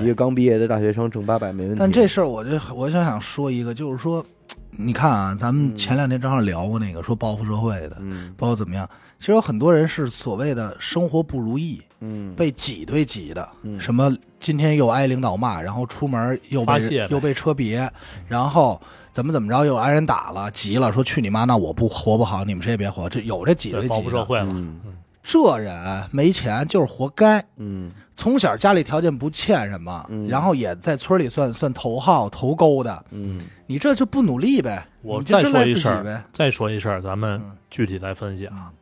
[0.00, 1.78] 一个刚毕业的大学生挣八百没问题。
[1.78, 4.24] 但这事儿，我就我就想说一个，就是说，
[4.70, 17.88] 你看啊，咱们前两天正好聊过那个说报复社会的，嗯包括怎么样，其实有很多人是所谓的生活不如意，嗯，被挤兑挤的，嗯什么今天又挨领导骂，然后出门又被发泄呗又被车别，
[18.26, 18.80] 然后
[19.12, 24.00] 怎么怎么着又挨人打了，急了说去你妈，那我不活不好，你们谁也别活，这有这挤兑对，报。
[24.00, 24.46] 复社会了。
[24.48, 24.80] 嗯。
[25.22, 27.92] 这人没钱就是活该，嗯。
[28.14, 30.26] 从小家里条件不欠什么，嗯。
[30.26, 33.40] 然后也在村里算算头号头钩的，嗯。
[33.66, 36.24] 你这就不努力呗，我再说一事儿自己呗。
[36.32, 37.56] 再说一事儿，咱们嗯。
[37.70, 38.72] 具体再分析啊。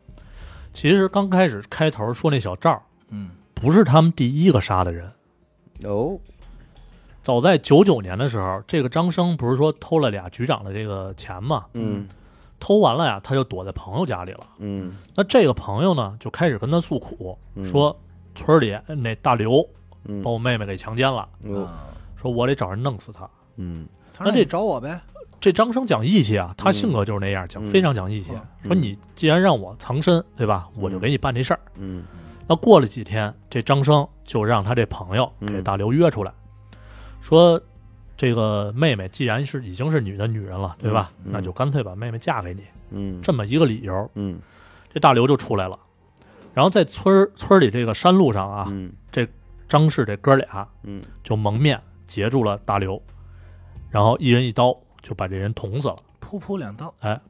[0.73, 3.31] 其实刚开始开头说那小赵嗯。
[3.53, 5.13] 不是他们第一个杀的人，
[5.85, 6.19] 哦，
[7.23, 11.67] 早在九九年的时候，这个张生不是说偷了俩局长的这个钱吗？
[11.75, 12.09] 嗯
[12.59, 14.47] 偷完了呀，他就躲在朋友家里了。
[14.59, 17.99] 嗯那这个朋友呢，就开始跟他诉苦，嗯说
[18.35, 19.67] 村里那大刘
[20.05, 21.27] 嗯，把我妹妹给强奸了，
[22.17, 23.29] 说我得找人弄死他。
[23.57, 23.87] 嗯
[24.19, 25.01] 那这找我呗，
[25.41, 28.33] 这张生讲义气啊，他嗯性格就是那样，讲嗯非常讲义气。
[28.35, 30.69] 嗯说你既然让我藏身，对吧？
[30.77, 31.61] 我就给你办这事儿。
[31.77, 32.05] 嗯
[32.47, 36.31] 那过了几天，这张生就让他这朋友嗯给大刘约出来，
[37.21, 37.61] 说
[38.17, 41.13] 这个妹妹既然是已经是你的女人了，对吧？
[41.19, 41.33] 嗯嗯。
[41.33, 43.21] 那就干脆把妹妹嫁给你，嗯。
[43.23, 44.39] 这么一个理由，嗯。
[44.93, 45.79] 这大刘就出来了。
[46.53, 48.93] 然后在村儿村里这个山路上啊，嗯。
[49.69, 51.01] 张氏这哥俩嗯。
[51.23, 53.01] 就蒙面截住了大刘，
[53.89, 55.97] 然后一人一刀就把这人捅死了。
[56.21, 57.21] 噗噗两刀，哎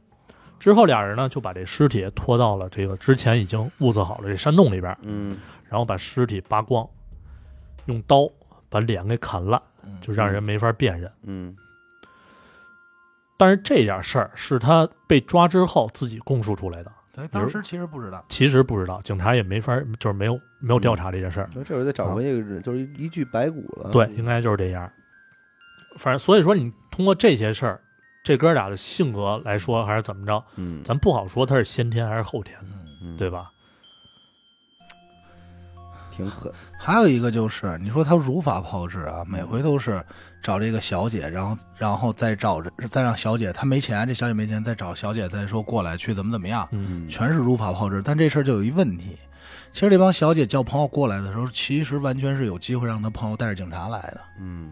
[0.59, 5.36] 之后俩人呢就把这尸体拖到了这个之前已经物色好的这山洞里边，嗯。
[5.68, 6.86] 然后把尸体扒光，
[7.86, 8.28] 用刀
[8.70, 9.60] 把脸给砍烂，
[10.00, 11.12] 就让人没法辨认。
[11.24, 11.54] 嗯
[13.36, 21.48] 但是这点事儿是他被抓之后自己供述出来的，对，当时其实不知道，其实不知道，警察也没法，就是没有没有调查这件事儿。
[21.50, 23.90] 说这会儿再找回一个人，就是一具白骨了。
[23.90, 24.90] 对，应该就是这样。
[25.96, 27.80] 反正所以说，你通过这些事儿，
[28.22, 33.50] 这哥俩的性格来说，还是怎么着，嗯，咱不好说他是先天还是后天的，嗯对吧？
[36.20, 36.52] 挺狠。
[36.78, 40.02] 还有一个就是，你说他如法炮制啊，每回都是
[40.42, 48.02] 找这个小姐，然后然后再找着再让小姐，他没钱，这小姐没钱，再找小姐再说过来去怎么怎么样，嗯，全是如法炮制。
[48.04, 49.16] 但这事儿就有一问题，
[49.72, 54.70] 其实这帮小姐叫朋友过来的时候，其实完全是有机会让他朋友带着警察来的，嗯，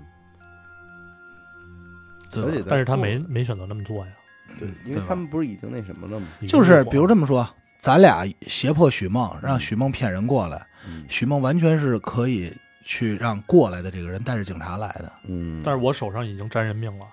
[2.31, 2.51] 对吧？
[2.51, 4.13] 小姐但是他没没选择那么做呀，
[4.59, 6.27] 对，因为他们不是已经那什么了吗？
[6.47, 7.49] 就是比如这么说，
[7.81, 12.53] 咱俩胁迫许梦，让许梦骗人过来，嗯许梦完全是可以
[12.85, 15.13] 去让过来的这个人带着警察来的。
[15.25, 17.07] 嗯，但是我手上已经沾人命了，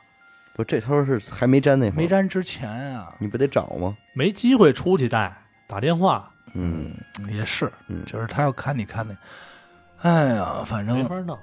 [0.53, 3.95] 不，这头是还没沾那会儿没，沾之前啊，你不得找吗？
[4.13, 5.36] 没机会出去带，
[5.68, 6.93] 打电话嗯
[7.32, 11.38] 也是，嗯，就是他要看你看那，哎呀，反正没法弄。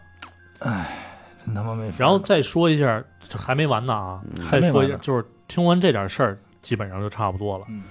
[0.61, 1.09] 哎
[1.45, 1.97] 真他妈没法。
[1.99, 4.23] 然后再说一下，这还没完呢啊！
[4.37, 7.67] 嗯再说一下，还没完呢就是听完这点事儿，基本上就差不多了。
[7.69, 7.83] 嗯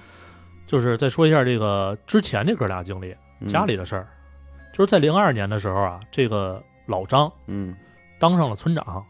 [0.66, 4.08] 就是再说一下这个之前这哥俩经历，嗯家里的事儿，
[4.72, 7.76] 就是在零二年的时候啊，这个老张嗯
[8.18, 9.04] 当上了村长。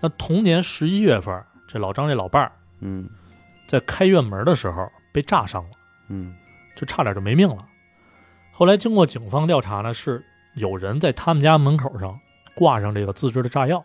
[0.00, 3.08] 那同年十一月份，这老张这老伴儿嗯
[3.66, 5.70] 在开院门的时候被炸伤了，
[6.08, 6.34] 嗯
[6.76, 7.58] 就差点就没命了。
[8.52, 10.22] 后来经过警方调查呢，是
[10.54, 12.18] 有人在他们家门口上
[12.54, 13.82] 挂上这个自制的炸药。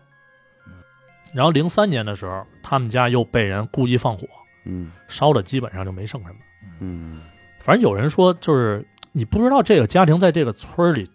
[1.34, 4.28] 然后零三年的时候，他们家又被人故意放火，
[4.66, 6.36] 嗯烧的基本上就没剩什么。
[6.80, 7.22] 嗯
[7.62, 11.10] 反正有人说，就是你不知道这个家庭在这个村儿里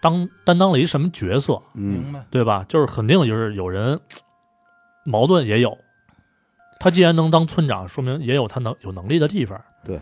[0.00, 2.64] 当担当了一什么角色，嗯明白，对吧？
[2.68, 4.00] 就是肯定就是有人
[5.04, 5.76] 矛盾也有，
[6.78, 9.60] 他既然能当村长，说明也有他能有能力的地方。
[9.84, 10.00] 对，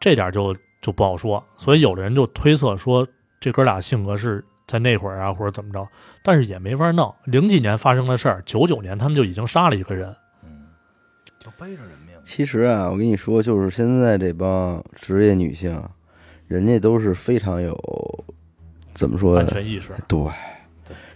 [0.00, 1.42] 这点就就不好说。
[1.56, 3.06] 所以有的人就推测说，
[3.38, 5.86] 这哥俩性格是在那会儿啊，或者怎么着，
[6.22, 7.14] 但是也没法弄。
[7.24, 10.14] 零几年发生的事儿，九九年他们就已经杀了一个人。
[10.42, 10.66] 嗯，
[11.38, 12.07] 就背着人命。
[12.28, 15.82] 其实啊，我跟你说，就是现在这帮职业女性，
[16.46, 17.74] 人家都是非常有
[18.92, 20.20] 怎么说安全意识，对，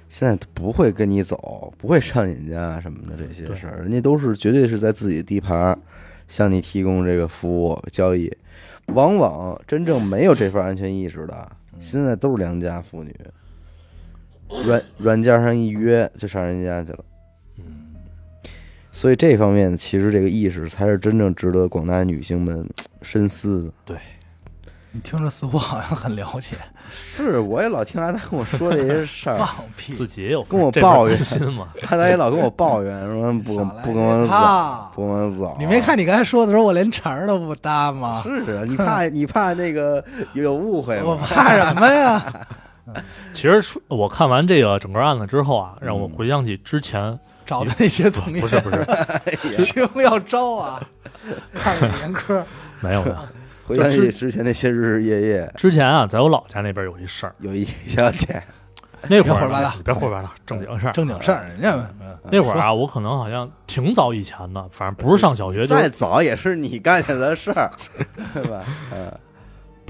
[0.09, 5.79] 现在不会跟你走，不会上你家什么的这些事儿，人家都是绝对是在自己的地盘儿
[6.29, 8.35] 向你提供这个服务交易。
[8.87, 11.47] 往往真正没有这份安全意识的，
[11.79, 13.15] 现在都是良家妇女，
[14.65, 17.05] 软软件上一约就上人家去了。
[18.93, 22.69] 嗯，所以这方面其实这个意识才是真正值得广大女性们
[23.01, 23.71] 深思的。
[23.87, 23.97] 对
[24.95, 26.55] 你听着似乎好像很了解，
[26.91, 31.69] 是，我也老听阿达跟我说这些事儿，放屁，自己也有跟我抱怨担心嘛。
[31.89, 35.57] 阿达也老跟我抱怨说不跟不跟我走，不跟我走。
[35.59, 38.21] 你没看你刚才说的时候，我连茬儿都不搭吗？
[38.23, 41.17] 是啊，你怕 你怕那个有误会我？
[41.17, 42.23] 怕什么呀？
[43.33, 47.19] 其实说我看完这个整个案子之后啊，让我嗯回想起之前，
[47.53, 48.83] 找的那些从业不是不是。
[49.65, 50.81] 群 要招啊，
[51.53, 52.43] 看了年科，
[52.81, 53.17] 没有没有，
[53.69, 58.43] 回想起之前那些日日夜夜，之前啊，在我老家那边有一事儿，有一小姐，
[59.07, 60.93] 那会儿别胡说八道呢别胡说八道，正经事儿。
[60.93, 67.71] 正经事儿，人家嗯那会儿啊，我可能好像挺早以前的，反正不是上小学，就再早也是你干下的事儿，
[68.33, 68.65] 对吧？
[68.95, 69.13] 嗯，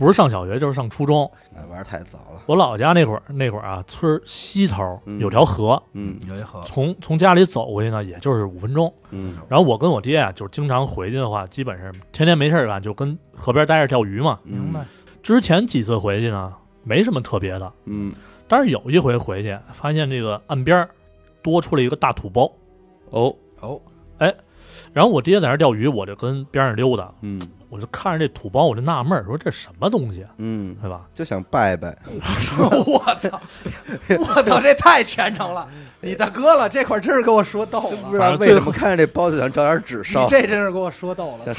[0.02, 1.30] 不是上小学就是上初中。
[1.54, 8.92] 那玩儿太早了，我老家那会儿那会儿啊，村儿西头嗯有条河，嗯有一河，从从家里走过去呢，也就是五分钟。
[9.10, 14.40] 嗯然后我跟我爹啊，就是经常回去的话，基本上天天没事儿干，就跟河边待着钓鱼嘛。
[14.42, 14.84] 明白？
[15.22, 18.10] 之前几次回去呢，没什么特别的，嗯，
[18.48, 20.88] 但是有一回回去，发现这个岸边
[21.42, 22.50] 多出了一个大土包，
[23.10, 23.80] 哦，哦，
[24.92, 31.06] 然后我爹在那钓鱼，我就跟边上溜达，嗯我就看着这土包，我就纳闷儿，说这什么东西，嗯，对吧？
[31.14, 31.96] 就想拜拜，
[32.86, 33.40] 我操！
[34.18, 35.66] 我操， 这太虔诚了！
[36.02, 37.96] 你大哥了，这块儿真是给我说逗了。
[38.08, 41.54] 不知道为什么看着这包就想找点纸你烧，这真是给我说逗了。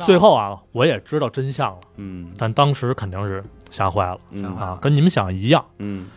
[0.00, 5.64] 最后啊，我也知道真相了，嗯但当时肯定是吓坏了嗯啊，跟你们想一样。
[5.78, 6.08] 嗯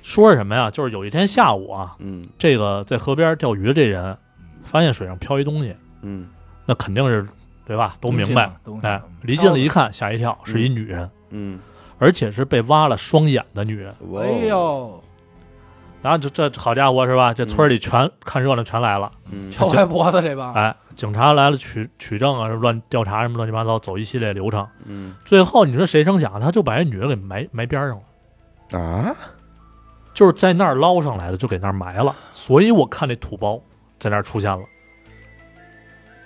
[0.00, 0.70] 说是什么呀？
[0.70, 4.16] 就是有一天下午啊，嗯这个在河边钓鱼的这人
[4.64, 6.28] 发现水上漂一东西，嗯
[6.66, 7.26] 那肯定是
[7.66, 7.96] 对吧？
[8.00, 8.50] 都明白。
[8.82, 11.58] 哎离近了一看，吓一跳，是一女人，嗯，
[11.98, 13.92] 而且是被挖了双眼的女人。
[14.16, 15.02] 哎，呦，
[16.02, 17.32] 然后这这好家伙是吧？
[17.32, 24.66] 这村里全看热闹全来了，嗯翘歪脖子这帮，哎，警察来了取取证啊，乱调查什么乱七八糟，走一系列流程。
[24.84, 27.98] 嗯最后你说谁成想，他就把这女人给埋埋边上
[28.70, 29.16] 了，啊，
[30.12, 32.14] 就是在那儿捞上来的，就给那儿埋了。
[32.30, 33.58] 所以我看那土包
[33.98, 34.64] 在那儿出现了。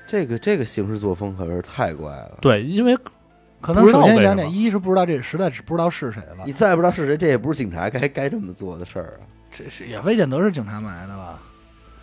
[0.09, 2.39] 这个这个行事作风可是太怪了。
[2.41, 2.97] 对，因为
[3.61, 9.29] 可能首先两点，一是不知道这实在是不知道是谁了你，再不知道是谁，这也不是警察该该这么做的事儿啊。
[9.53, 11.39] 这是也未见得是警察埋的吧？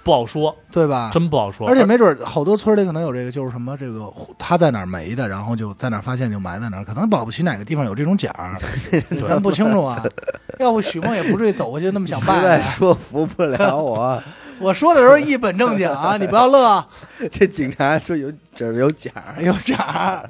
[0.03, 1.10] 不好说，对吧？
[1.12, 1.68] 真不好说。
[1.68, 8.32] 而且没准儿好多村里可能有这个，就是什么这个他在哪儿没的，然后就在哪儿发现就埋在哪儿，可能保不齐哪个地方有这种奖，
[9.28, 10.03] 咱不清楚啊。
[10.60, 12.70] 要不许梦也不至于走过去那么想实在拜啊。
[12.70, 14.22] 说服不了我。
[14.60, 16.88] 我说的时候一本正经啊，你不要乐啊，
[17.32, 20.24] 这警察说有这有假，有假。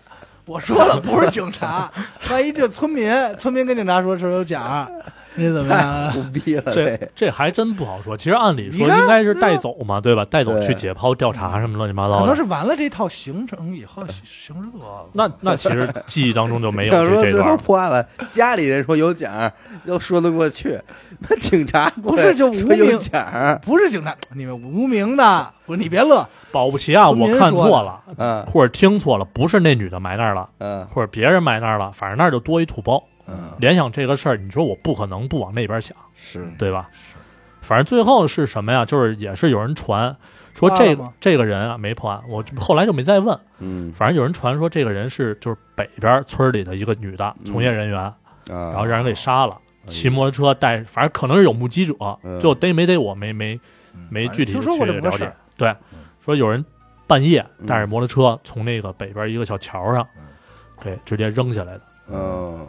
[0.45, 1.91] 我说了不是警察，
[2.29, 4.87] 万一这村民，村民跟警察说是有奖儿，
[5.35, 6.11] 你怎么样太啊？
[6.15, 8.15] 胡逼了这这还真不好说。
[8.15, 10.25] 其实按理说应该是带走嘛，对吧？
[10.25, 12.19] 带走去解剖调查什么乱七八糟的。
[12.21, 17.57] 可能是完了这套行程以后，行尸作那那其实记忆当中就没有想说最后这这段。
[17.57, 19.51] 破案了，家里人说有奖
[19.85, 20.79] 又，说得过去。
[21.29, 33.01] 那警察不是就无名奖，不是警察，你们无名的，不是你别乐，保不齐啊，我看错了，嗯或者听错了，不是那女的埋那儿了，嗯或者别人埋那儿了，反正那儿就多一土包。
[33.27, 36.89] 嗯，联想这个事儿，你说我不可能不往那边想，是对吧？
[36.93, 37.15] 是
[37.61, 38.85] 反正最后是什么呀？
[38.85, 40.15] 就是也是有人传
[40.53, 43.37] 说这这个人啊没破案，我后来就没再问。
[43.59, 48.15] 嗯反正有人传说这个人是就是北边村里的一个女的嗯从业人员，啊，
[48.47, 53.59] 然后让人给杀了，哎骑摩托车带，反正可能是有目击者，嗯最后逮没逮我没没
[54.09, 55.75] 没具体听去了解说过这么个事。，对，
[56.21, 56.63] 说有人
[57.07, 60.23] 半夜嗯带着摩托车从那个北边一个小桥上嗯，
[60.81, 61.81] 对，直接扔下来的。
[62.09, 62.65] 嗯，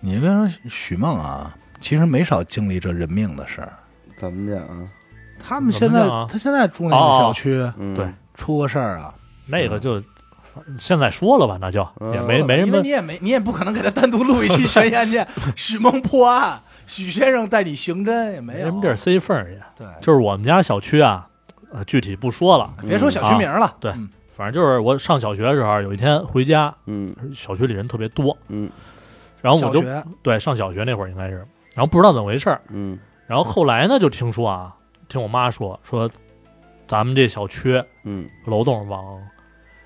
[0.00, 3.72] 你别说许梦啊，其实没少经历这人命的事儿。
[4.16, 4.88] 怎么讲啊？
[5.38, 8.06] 他们现在他现在住那个小区，嗯，对。
[8.34, 9.12] 出个事儿啊，
[9.46, 10.00] 那个就
[10.78, 12.14] 现在说了吧，那就嗯。
[12.14, 18.58] 也没没什么因为你也没你也不可能给他单独录一期悬疑案件，许梦破案，许先生带你刑侦也没有。
[18.58, 19.60] 没什么地儿塞缝儿去。
[19.76, 21.26] 对，就是我们家小区啊，
[21.72, 23.90] 呃，具体不说了，别说小区名了，对。
[23.92, 24.08] 嗯
[24.38, 27.12] 反正就是我上小学的时候，有一天回家，嗯。
[27.34, 28.70] 小区里人特别多，嗯。
[29.42, 31.38] 然后我就小学对上小学那会儿应该是，
[31.74, 32.96] 然后不知道怎么回事儿，嗯。
[33.26, 34.72] 然后后来呢就听说啊，
[35.08, 36.08] 听我妈说说，
[36.86, 38.30] 咱们这小区嗯。
[38.44, 39.20] 楼栋往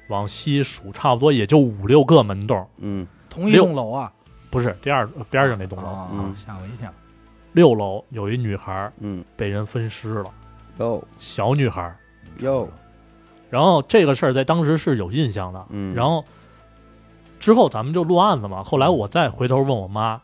[0.09, 3.07] 往西数，差不多也就五六个门洞，嗯。
[3.31, 4.13] 同一栋楼啊，
[4.51, 6.37] 不是第二边上那栋楼，啊嗯。
[6.37, 6.93] 吓我一跳，
[7.53, 10.27] 六楼有一女孩儿嗯，被人分尸了，
[10.79, 11.03] 哟。
[11.17, 11.97] 小女孩儿。
[12.41, 12.69] 哟，
[13.53, 16.25] 然后这个事儿在当时是有印象的，嗯，然后
[17.39, 18.65] 之后咱们就落案子嘛。
[18.65, 20.19] 后来我再回头问我妈，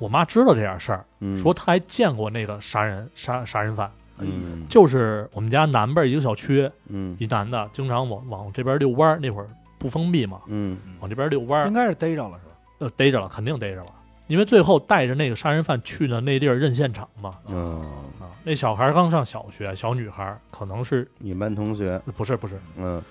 [0.00, 1.38] 我妈知道这点事儿，嗯。
[1.38, 3.88] 说她还见过那个杀人杀杀人犯，
[4.18, 7.16] 嗯就是我们家南边一个小区，嗯。
[7.20, 9.48] 一男的经常往往这边遛弯儿，那会儿
[9.78, 10.76] 不封闭嘛，嗯。
[10.98, 11.68] 往这边遛弯儿。
[11.68, 12.52] 应，该是逮着了是吧？
[12.78, 13.86] 呃，逮着了，肯定逮着了，
[14.28, 17.32] 因为最后带着那个杀人犯去的那地儿认现场嘛。
[17.48, 17.80] 嗯，
[18.20, 23.02] 啊，那小孩刚上小学，小女孩可能是你们班同学，不是不是嗯，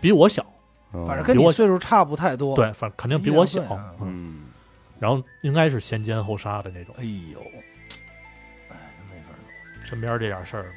[0.00, 0.42] 比我小，
[0.92, 4.40] 哦反正跟比我你岁数差不太多，，对，反正肯定比我小一两岁，嗯嗯
[4.98, 6.94] 然后应该是先奸后杀的那种。
[6.98, 7.40] 哎呦，
[8.70, 8.76] 哎，
[9.10, 9.86] 没法弄。
[9.86, 10.70] 身边这点事儿吧，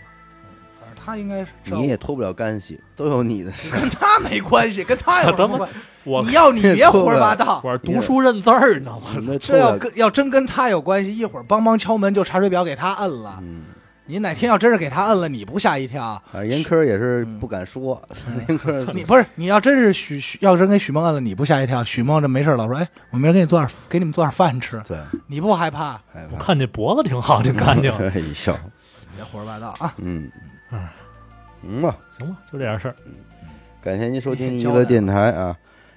[0.80, 3.80] 反正他应该是你也脱不了干系，都有你的事儿。
[3.80, 5.76] 跟他没关系，跟他有什么关系？
[6.06, 7.62] 我你要你 别胡说八道。
[7.64, 9.08] 我是读书认字儿，你知道吗？
[9.40, 13.40] 这要，跟要真跟他有关系，一会儿帮忙敲门就查水表给他摁了。
[13.42, 13.64] 嗯，
[14.06, 16.04] 你哪天要真是给他摁了，你不吓一跳？
[16.32, 18.02] 啊严科也是不敢说，
[18.48, 21.84] 严科你不是你要真是许许要真给许梦摁了，你不吓一跳？
[21.84, 24.98] 许梦这没事儿老说，哎，我明儿给你做点给你们做点饭吃，对，
[25.28, 25.94] 你不害怕？
[26.14, 26.38] 害我。
[26.38, 27.92] 看这脖子挺好，挺干净。
[27.98, 28.56] 哎呦，
[29.16, 29.94] 别胡说八道啊！
[29.98, 30.30] 嗯
[30.72, 30.80] 嗯，
[31.66, 32.96] 嗯吧，行吧，就这点事儿。
[33.82, 35.56] 感谢您收听娱乐电台啊，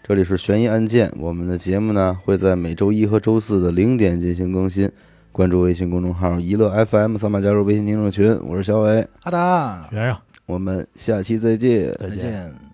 [0.09, 1.12] 这里是悬疑案件。
[1.18, 4.88] 我们的节目呢会在每周一和周四的零点进行更新。
[5.32, 8.38] 关注微信公众号“娱乐 FM”，扫码加入微信听众群。
[8.44, 11.92] 我是小伟，阿达，学生，我们下期再见。
[11.98, 12.11] 再见。
[12.11, 12.66] 再见。